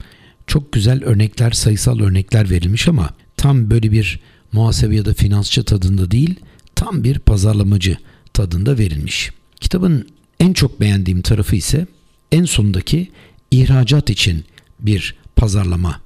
çok 0.46 0.72
güzel 0.72 1.04
örnekler, 1.04 1.50
sayısal 1.50 2.00
örnekler 2.00 2.50
verilmiş 2.50 2.88
ama 2.88 3.10
tam 3.36 3.70
böyle 3.70 3.92
bir 3.92 4.20
muhasebe 4.52 4.96
ya 4.96 5.04
da 5.04 5.14
finansçı 5.14 5.64
tadında 5.64 6.10
değil, 6.10 6.34
tam 6.74 7.04
bir 7.04 7.18
pazarlamacı 7.18 7.96
tadında 8.32 8.78
verilmiş. 8.78 9.30
Kitabın 9.60 10.08
en 10.40 10.52
çok 10.52 10.80
beğendiğim 10.80 11.22
tarafı 11.22 11.56
ise 11.56 11.86
en 12.32 12.44
sondaki 12.44 13.08
ihracat 13.50 14.10
için 14.10 14.44
bir 14.80 15.14
pazarlama 15.36 16.00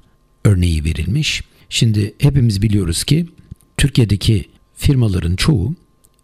örneği 0.45 0.85
verilmiş. 0.85 1.43
Şimdi 1.69 2.15
hepimiz 2.19 2.63
biliyoruz 2.63 3.05
ki 3.05 3.27
Türkiye'deki 3.77 4.45
firmaların 4.77 5.37
çoğu 5.37 5.75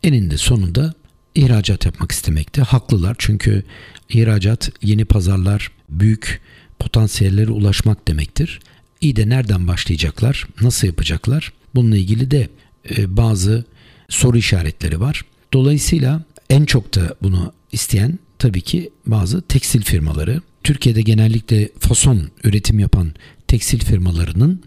eninde 0.03 0.37
sonunda 0.37 0.95
ihracat 1.35 1.87
yapmak 1.87 2.13
istemekte. 2.13 2.63
Haklılar 2.63 3.17
çünkü 3.19 3.65
ihracat 4.09 4.71
yeni 4.83 5.05
pazarlar, 5.05 5.71
büyük 5.89 6.41
potansiyellere 6.79 7.51
ulaşmak 7.51 8.09
demektir. 8.09 8.61
İyi 9.01 9.17
de 9.17 9.29
nereden 9.29 9.69
başlayacaklar? 9.69 10.47
Nasıl 10.61 10.87
yapacaklar? 10.87 11.53
Bununla 11.75 11.97
ilgili 11.97 12.31
de 12.31 12.49
e, 12.97 13.17
bazı 13.17 13.65
soru 14.09 14.37
işaretleri 14.39 15.01
var. 15.01 15.25
Dolayısıyla 15.53 16.23
en 16.51 16.65
çok 16.65 16.95
da 16.95 17.15
bunu 17.23 17.53
isteyen 17.73 18.19
tabii 18.39 18.61
ki 18.61 18.91
bazı 19.07 19.43
tekstil 19.43 19.83
firmaları. 19.83 20.41
Türkiye'de 20.65 21.03
genellikle 21.03 21.69
fason 21.79 22.31
üretim 22.45 22.79
yapan 22.79 23.13
tekstil 23.49 23.79
firmalarının 23.79 24.63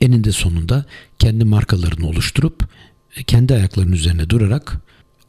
eninde 0.00 0.32
sonunda 0.32 0.84
kendi 1.18 1.44
markalarını 1.44 2.08
oluşturup 2.08 2.68
kendi 3.26 3.54
ayaklarının 3.54 3.92
üzerine 3.92 4.30
durarak 4.30 4.80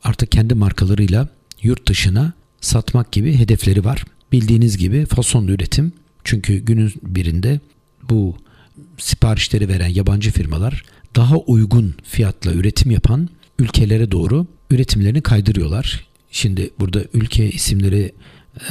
artık 0.03 0.31
kendi 0.31 0.53
markalarıyla 0.53 1.27
yurt 1.61 1.87
dışına 1.87 2.33
satmak 2.61 3.11
gibi 3.11 3.33
hedefleri 3.37 3.85
var. 3.85 4.03
Bildiğiniz 4.31 4.77
gibi 4.77 5.05
fason 5.05 5.47
üretim 5.47 5.91
çünkü 6.23 6.57
günün 6.57 6.93
birinde 7.01 7.59
bu 8.09 8.37
siparişleri 8.97 9.69
veren 9.69 9.87
yabancı 9.87 10.31
firmalar 10.31 10.83
daha 11.15 11.37
uygun 11.37 11.95
fiyatla 12.03 12.51
üretim 12.53 12.91
yapan 12.91 13.29
ülkelere 13.59 14.11
doğru 14.11 14.47
üretimlerini 14.71 15.21
kaydırıyorlar. 15.21 16.05
Şimdi 16.31 16.69
burada 16.79 17.03
ülke 17.13 17.51
isimleri 17.51 18.11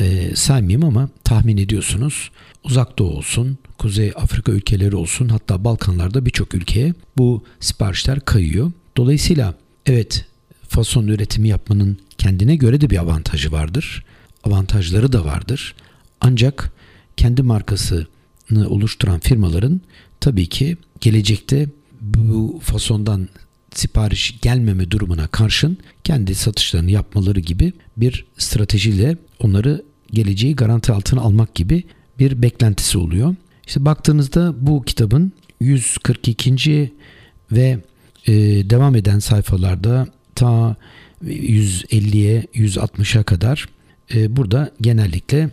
e, 0.00 0.36
saymayayım 0.36 0.84
ama 0.84 1.08
tahmin 1.24 1.56
ediyorsunuz. 1.56 2.30
Uzak 2.64 2.98
Doğu 2.98 3.10
olsun, 3.10 3.58
Kuzey 3.78 4.12
Afrika 4.16 4.52
ülkeleri 4.52 4.96
olsun 4.96 5.28
hatta 5.28 5.64
Balkanlarda 5.64 6.26
birçok 6.26 6.54
ülkeye 6.54 6.94
bu 7.18 7.44
siparişler 7.60 8.20
kayıyor. 8.20 8.72
Dolayısıyla 8.96 9.54
evet 9.86 10.24
fason 10.68 11.06
üretimi 11.06 11.48
yapmanın 11.48 11.98
kendine 12.18 12.56
göre 12.56 12.80
de 12.80 12.90
bir 12.90 12.98
avantajı 12.98 13.52
vardır. 13.52 14.04
Avantajları 14.44 15.12
da 15.12 15.24
vardır. 15.24 15.74
Ancak 16.20 16.72
kendi 17.16 17.42
markasını 17.42 18.68
oluşturan 18.68 19.20
firmaların 19.20 19.80
tabii 20.20 20.46
ki 20.46 20.76
gelecekte 21.00 21.68
bu 22.00 22.60
fasondan 22.62 23.28
sipariş 23.74 24.40
gelmeme 24.42 24.90
durumuna 24.90 25.26
karşın 25.26 25.78
kendi 26.04 26.34
satışlarını 26.34 26.90
yapmaları 26.90 27.40
gibi 27.40 27.72
bir 27.96 28.24
stratejiyle 28.38 29.16
onları 29.38 29.84
geleceği 30.12 30.56
garanti 30.56 30.92
altına 30.92 31.20
almak 31.20 31.54
gibi 31.54 31.84
bir 32.18 32.42
beklentisi 32.42 32.98
oluyor. 32.98 33.34
İşte 33.66 33.84
baktığınızda 33.84 34.54
bu 34.66 34.82
kitabın 34.82 35.32
142. 35.60 36.92
ve 37.52 37.80
e, 38.26 38.32
devam 38.70 38.96
eden 38.96 39.18
sayfalarda 39.18 40.06
ta 40.34 40.76
150'ye 41.24 42.46
160'a 42.54 43.22
kadar 43.22 43.68
e, 44.14 44.36
burada 44.36 44.70
genellikle 44.80 45.50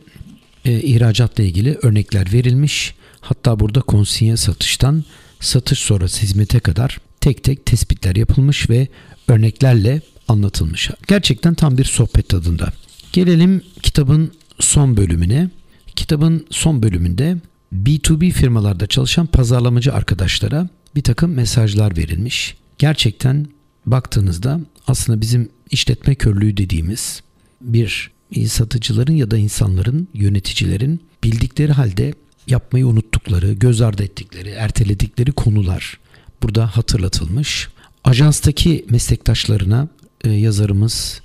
e, 0.65 0.81
ihracatla 0.81 1.43
ilgili 1.43 1.77
örnekler 1.81 2.33
verilmiş. 2.33 2.95
Hatta 3.21 3.59
burada 3.59 3.81
konsinye 3.81 4.38
satıştan 4.38 5.03
satış 5.39 5.79
sonrası 5.79 6.21
hizmete 6.21 6.59
kadar 6.59 6.97
tek 7.21 7.43
tek 7.43 7.65
tespitler 7.65 8.15
yapılmış 8.15 8.69
ve 8.69 8.88
örneklerle 9.27 10.01
anlatılmış. 10.27 10.89
Gerçekten 11.07 11.53
tam 11.53 11.77
bir 11.77 11.83
sohbet 11.83 12.29
tadında. 12.29 12.69
Gelelim 13.13 13.62
kitabın 13.81 14.31
son 14.59 14.97
bölümüne. 14.97 15.49
Kitabın 15.95 16.45
son 16.49 16.83
bölümünde 16.83 17.38
B2B 17.73 18.31
firmalarda 18.31 18.88
çalışan 18.88 19.27
pazarlamacı 19.27 19.93
arkadaşlara 19.93 20.69
bir 20.95 21.01
takım 21.01 21.31
mesajlar 21.31 21.97
verilmiş. 21.97 22.55
Gerçekten 22.83 23.47
baktığınızda 23.85 24.59
aslında 24.87 25.21
bizim 25.21 25.49
işletme 25.71 26.15
körlüğü 26.15 26.57
dediğimiz 26.57 27.21
bir 27.61 28.11
satıcıların 28.47 29.13
ya 29.13 29.31
da 29.31 29.37
insanların, 29.37 30.07
yöneticilerin 30.13 31.01
bildikleri 31.23 31.71
halde 31.71 32.13
yapmayı 32.47 32.87
unuttukları, 32.87 33.53
göz 33.53 33.81
ardı 33.81 34.03
ettikleri, 34.03 34.49
erteledikleri 34.49 35.31
konular 35.31 35.99
burada 36.41 36.77
hatırlatılmış. 36.77 37.69
Ajanstaki 38.03 38.85
meslektaşlarına 38.89 39.87
e, 40.23 40.29
yazarımız 40.29 41.21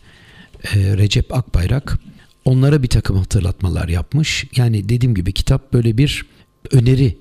e, 0.74 0.96
Recep 0.96 1.34
Akbayrak 1.34 1.98
onlara 2.44 2.82
bir 2.82 2.88
takım 2.88 3.16
hatırlatmalar 3.16 3.88
yapmış. 3.88 4.46
Yani 4.56 4.88
dediğim 4.88 5.14
gibi 5.14 5.32
kitap 5.32 5.72
böyle 5.72 5.98
bir 5.98 6.24
öneri 6.72 7.18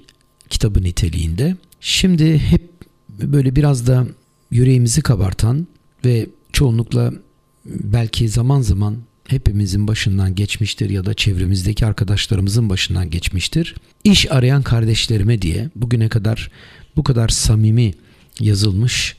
kitabı 0.50 0.84
niteliğinde. 0.84 1.56
Şimdi 1.82 2.40
hep 2.40 2.72
böyle 3.10 3.56
biraz 3.56 3.88
da 3.88 4.08
yüreğimizi 4.52 5.02
kabartan 5.02 5.68
ve 6.06 6.28
çoğunlukla 6.54 7.14
belki 7.66 8.30
zaman 8.30 8.62
zaman 8.62 8.98
hepimizin 9.28 9.88
başından 9.88 10.36
geçmiştir 10.36 10.90
ya 10.90 11.06
da 11.06 11.14
çevremizdeki 11.14 11.86
arkadaşlarımızın 11.86 12.70
başından 12.70 13.10
geçmiştir. 13.10 13.76
İş 14.04 14.32
arayan 14.32 14.64
kardeşlerime 14.64 15.42
diye 15.42 15.70
bugüne 15.76 16.10
kadar 16.10 16.52
bu 16.96 17.04
kadar 17.04 17.30
samimi 17.30 17.94
yazılmış 18.40 19.16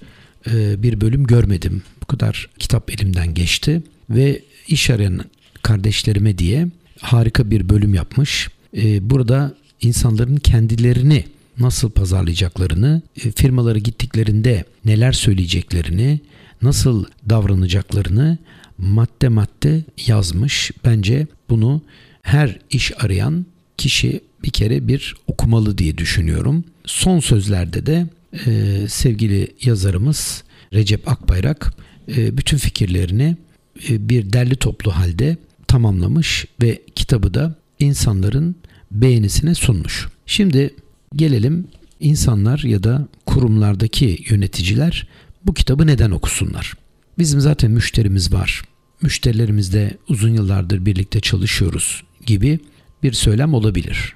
e, 0.51 0.83
bir 0.83 1.01
bölüm 1.01 1.25
görmedim. 1.25 1.83
Bu 2.03 2.07
kadar 2.07 2.51
kitap 2.59 2.91
elimden 2.91 3.35
geçti 3.35 3.83
ve 4.11 4.43
iş 4.69 4.91
arayan 4.91 5.21
kardeşlerime 5.63 6.39
diye 6.39 6.69
harika 7.01 7.51
bir 7.51 7.69
bölüm 7.69 7.95
yapmış. 7.95 8.49
E, 8.77 9.11
burada 9.11 9.55
insanların 9.81 10.37
kendilerini 10.37 11.25
nasıl 11.61 11.91
pazarlayacaklarını, 11.91 13.03
e, 13.25 13.31
firmaları 13.31 13.79
gittiklerinde 13.79 14.65
neler 14.85 15.13
söyleyeceklerini, 15.13 16.21
nasıl 16.63 17.05
davranacaklarını 17.29 18.39
madde 18.79 19.29
madde 19.29 19.85
yazmış. 20.07 20.71
Bence 20.85 21.27
bunu 21.51 21.83
her 22.23 22.59
iş 22.71 22.93
arayan 23.05 23.47
kişi 23.77 24.21
bir 24.43 24.51
kere 24.51 24.89
bir 24.89 25.17
okumalı 25.27 25.79
diye 25.79 25.99
düşünüyorum. 25.99 26.65
Son 26.85 27.21
sözlerde 27.21 27.87
de 27.87 28.07
e, 28.47 28.85
sevgili 28.89 29.49
yazarımız 29.63 30.45
Recep 30.75 31.09
Akbayrak 31.09 31.75
e, 32.17 32.37
bütün 32.37 32.57
fikirlerini 32.57 33.37
e, 33.89 34.09
bir 34.09 34.33
derli 34.33 34.57
toplu 34.57 34.97
halde 34.97 35.37
tamamlamış 35.67 36.47
ve 36.63 36.83
kitabı 36.95 37.35
da 37.35 37.55
insanların 37.79 38.57
beğenisine 38.91 39.55
sunmuş. 39.55 40.09
Şimdi 40.27 40.75
gelelim 41.17 41.69
insanlar 42.01 42.59
ya 42.59 42.83
da 42.83 43.09
kurumlardaki 43.27 44.25
yöneticiler 44.29 45.09
bu 45.47 45.55
kitabı 45.55 45.87
neden 45.87 46.11
okusunlar? 46.11 46.75
Bizim 47.19 47.41
zaten 47.41 47.71
müşterimiz 47.71 48.33
var. 48.33 48.63
Müşterilerimizle 49.03 49.97
uzun 50.09 50.35
yıllardır 50.35 50.87
birlikte 50.87 51.21
çalışıyoruz 51.21 52.03
gibi 52.27 52.59
bir 53.03 53.13
söylem 53.13 53.55
olabilir. 53.55 54.15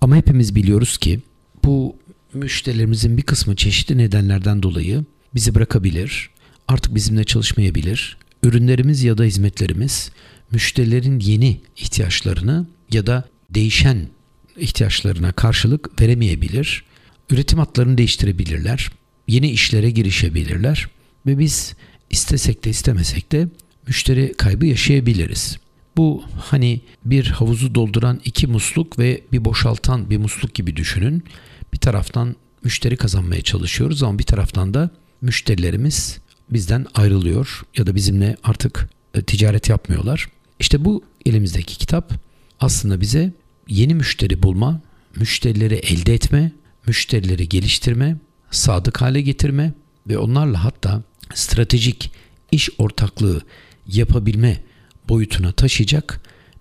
Ama 0.00 0.16
hepimiz 0.16 0.54
biliyoruz 0.54 0.98
ki 0.98 1.20
bu 1.64 1.96
müşterilerimizin 2.34 3.16
bir 3.16 3.22
kısmı 3.22 3.56
çeşitli 3.56 3.98
nedenlerden 3.98 4.62
dolayı 4.62 5.04
bizi 5.34 5.54
bırakabilir, 5.54 6.30
artık 6.68 6.94
bizimle 6.94 7.24
çalışmayabilir. 7.24 8.16
Ürünlerimiz 8.42 9.04
ya 9.04 9.18
da 9.18 9.24
hizmetlerimiz 9.24 10.10
müşterilerin 10.52 11.20
yeni 11.20 11.60
ihtiyaçlarını 11.76 12.66
ya 12.92 13.06
da 13.06 13.24
değişen 13.50 14.08
ihtiyaçlarına 14.56 15.32
karşılık 15.32 16.00
veremeyebilir. 16.02 16.84
Üretim 17.30 17.58
hatlarını 17.58 17.98
değiştirebilirler. 17.98 18.90
Yeni 19.28 19.50
işlere 19.50 19.90
girişebilirler 19.90 20.88
ve 21.26 21.38
biz 21.38 21.74
istesek 22.10 22.64
de 22.64 22.70
istemesek 22.70 23.32
de 23.32 23.48
müşteri 23.86 24.34
kaybı 24.38 24.66
yaşayabiliriz. 24.66 25.58
Bu 25.96 26.24
hani 26.38 26.80
bir 27.04 27.26
havuzu 27.26 27.74
dolduran 27.74 28.20
iki 28.24 28.46
musluk 28.46 28.98
ve 28.98 29.20
bir 29.32 29.44
boşaltan 29.44 30.10
bir 30.10 30.18
musluk 30.18 30.54
gibi 30.54 30.76
düşünün. 30.76 31.24
Bir 31.72 31.78
taraftan 31.78 32.36
müşteri 32.64 32.96
kazanmaya 32.96 33.42
çalışıyoruz 33.42 34.02
ama 34.02 34.18
bir 34.18 34.24
taraftan 34.24 34.74
da 34.74 34.90
müşterilerimiz 35.20 36.18
bizden 36.50 36.86
ayrılıyor 36.94 37.62
ya 37.76 37.86
da 37.86 37.94
bizimle 37.94 38.36
artık 38.44 38.88
e, 39.14 39.22
ticaret 39.22 39.68
yapmıyorlar. 39.68 40.28
İşte 40.60 40.84
bu 40.84 41.04
elimizdeki 41.26 41.78
kitap 41.78 42.12
aslında 42.60 43.00
bize 43.00 43.32
yeni 43.68 43.94
müşteri 43.94 44.42
bulma, 44.42 44.80
müşterileri 45.16 45.74
elde 45.74 46.14
etme, 46.14 46.52
müşterileri 46.86 47.48
geliştirme, 47.48 48.16
sadık 48.50 49.00
hale 49.00 49.20
getirme 49.20 49.72
ve 50.08 50.18
onlarla 50.18 50.64
hatta 50.64 51.02
stratejik 51.34 52.12
iş 52.52 52.70
ortaklığı 52.78 53.42
yapabilme 53.86 54.62
boyutuna 55.08 55.52
taşıyacak 55.52 56.20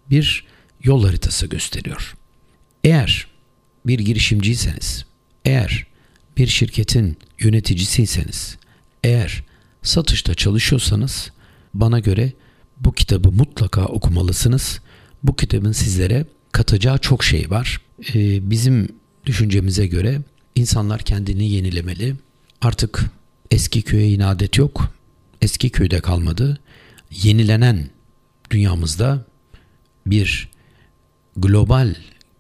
bir 0.10 0.46
yol 0.84 1.06
haritası 1.06 1.48
gösteriyor. 1.48 2.16
Eğer 2.84 3.28
bir 3.86 4.00
girişimciyseniz, 4.00 5.06
eğer 5.46 5.88
bir 6.38 6.48
şirketin 6.48 7.18
yöneticisiyseniz, 7.40 8.58
eğer 9.04 9.44
satışta 9.82 10.36
çalışıyorsanız 10.36 11.32
bana 11.74 12.00
göre 12.00 12.34
bu 12.80 12.92
kitabı 12.92 13.32
mutlaka 13.32 13.86
okumalısınız. 13.86 14.80
Bu 15.24 15.36
kitabın 15.36 15.72
sizlere 15.72 16.26
katacağı 16.54 16.98
çok 16.98 17.24
şey 17.24 17.50
var. 17.50 17.82
Ee, 18.14 18.50
bizim 18.50 18.90
düşüncemize 19.26 19.88
göre 19.88 20.22
insanlar 20.56 21.02
kendini 21.02 21.50
yenilemeli. 21.50 22.16
Artık 22.62 23.06
eski 23.52 23.82
köye 23.82 24.10
inadet 24.10 24.58
yok. 24.58 24.94
Eski 25.42 25.70
köyde 25.70 26.00
kalmadı. 26.00 26.60
Yenilenen 27.12 27.90
dünyamızda 28.52 29.26
bir 30.06 30.50
global 31.38 31.96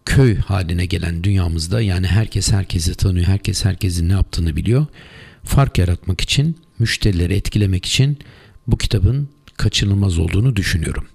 köy 0.05 0.37
haline 0.37 0.85
gelen 0.85 1.23
dünyamızda 1.23 1.81
yani 1.81 2.07
herkes 2.07 2.51
herkesi 2.51 2.95
tanıyor, 2.95 3.25
herkes 3.25 3.65
herkesin 3.65 4.09
ne 4.09 4.13
yaptığını 4.13 4.55
biliyor. 4.55 4.85
Fark 5.43 5.77
yaratmak 5.77 6.21
için, 6.21 6.57
müşterileri 6.79 7.33
etkilemek 7.33 7.85
için 7.85 8.17
bu 8.67 8.77
kitabın 8.77 9.29
kaçınılmaz 9.57 10.19
olduğunu 10.19 10.55
düşünüyorum. 10.55 11.05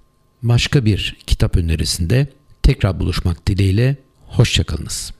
Başka 0.43 0.85
bir 0.85 1.17
kitap 1.27 1.57
önerisinde 1.57 2.27
tekrar 2.69 2.99
buluşmak 2.99 3.47
dileğiyle 3.47 3.95
hoşçakalınız. 4.27 5.13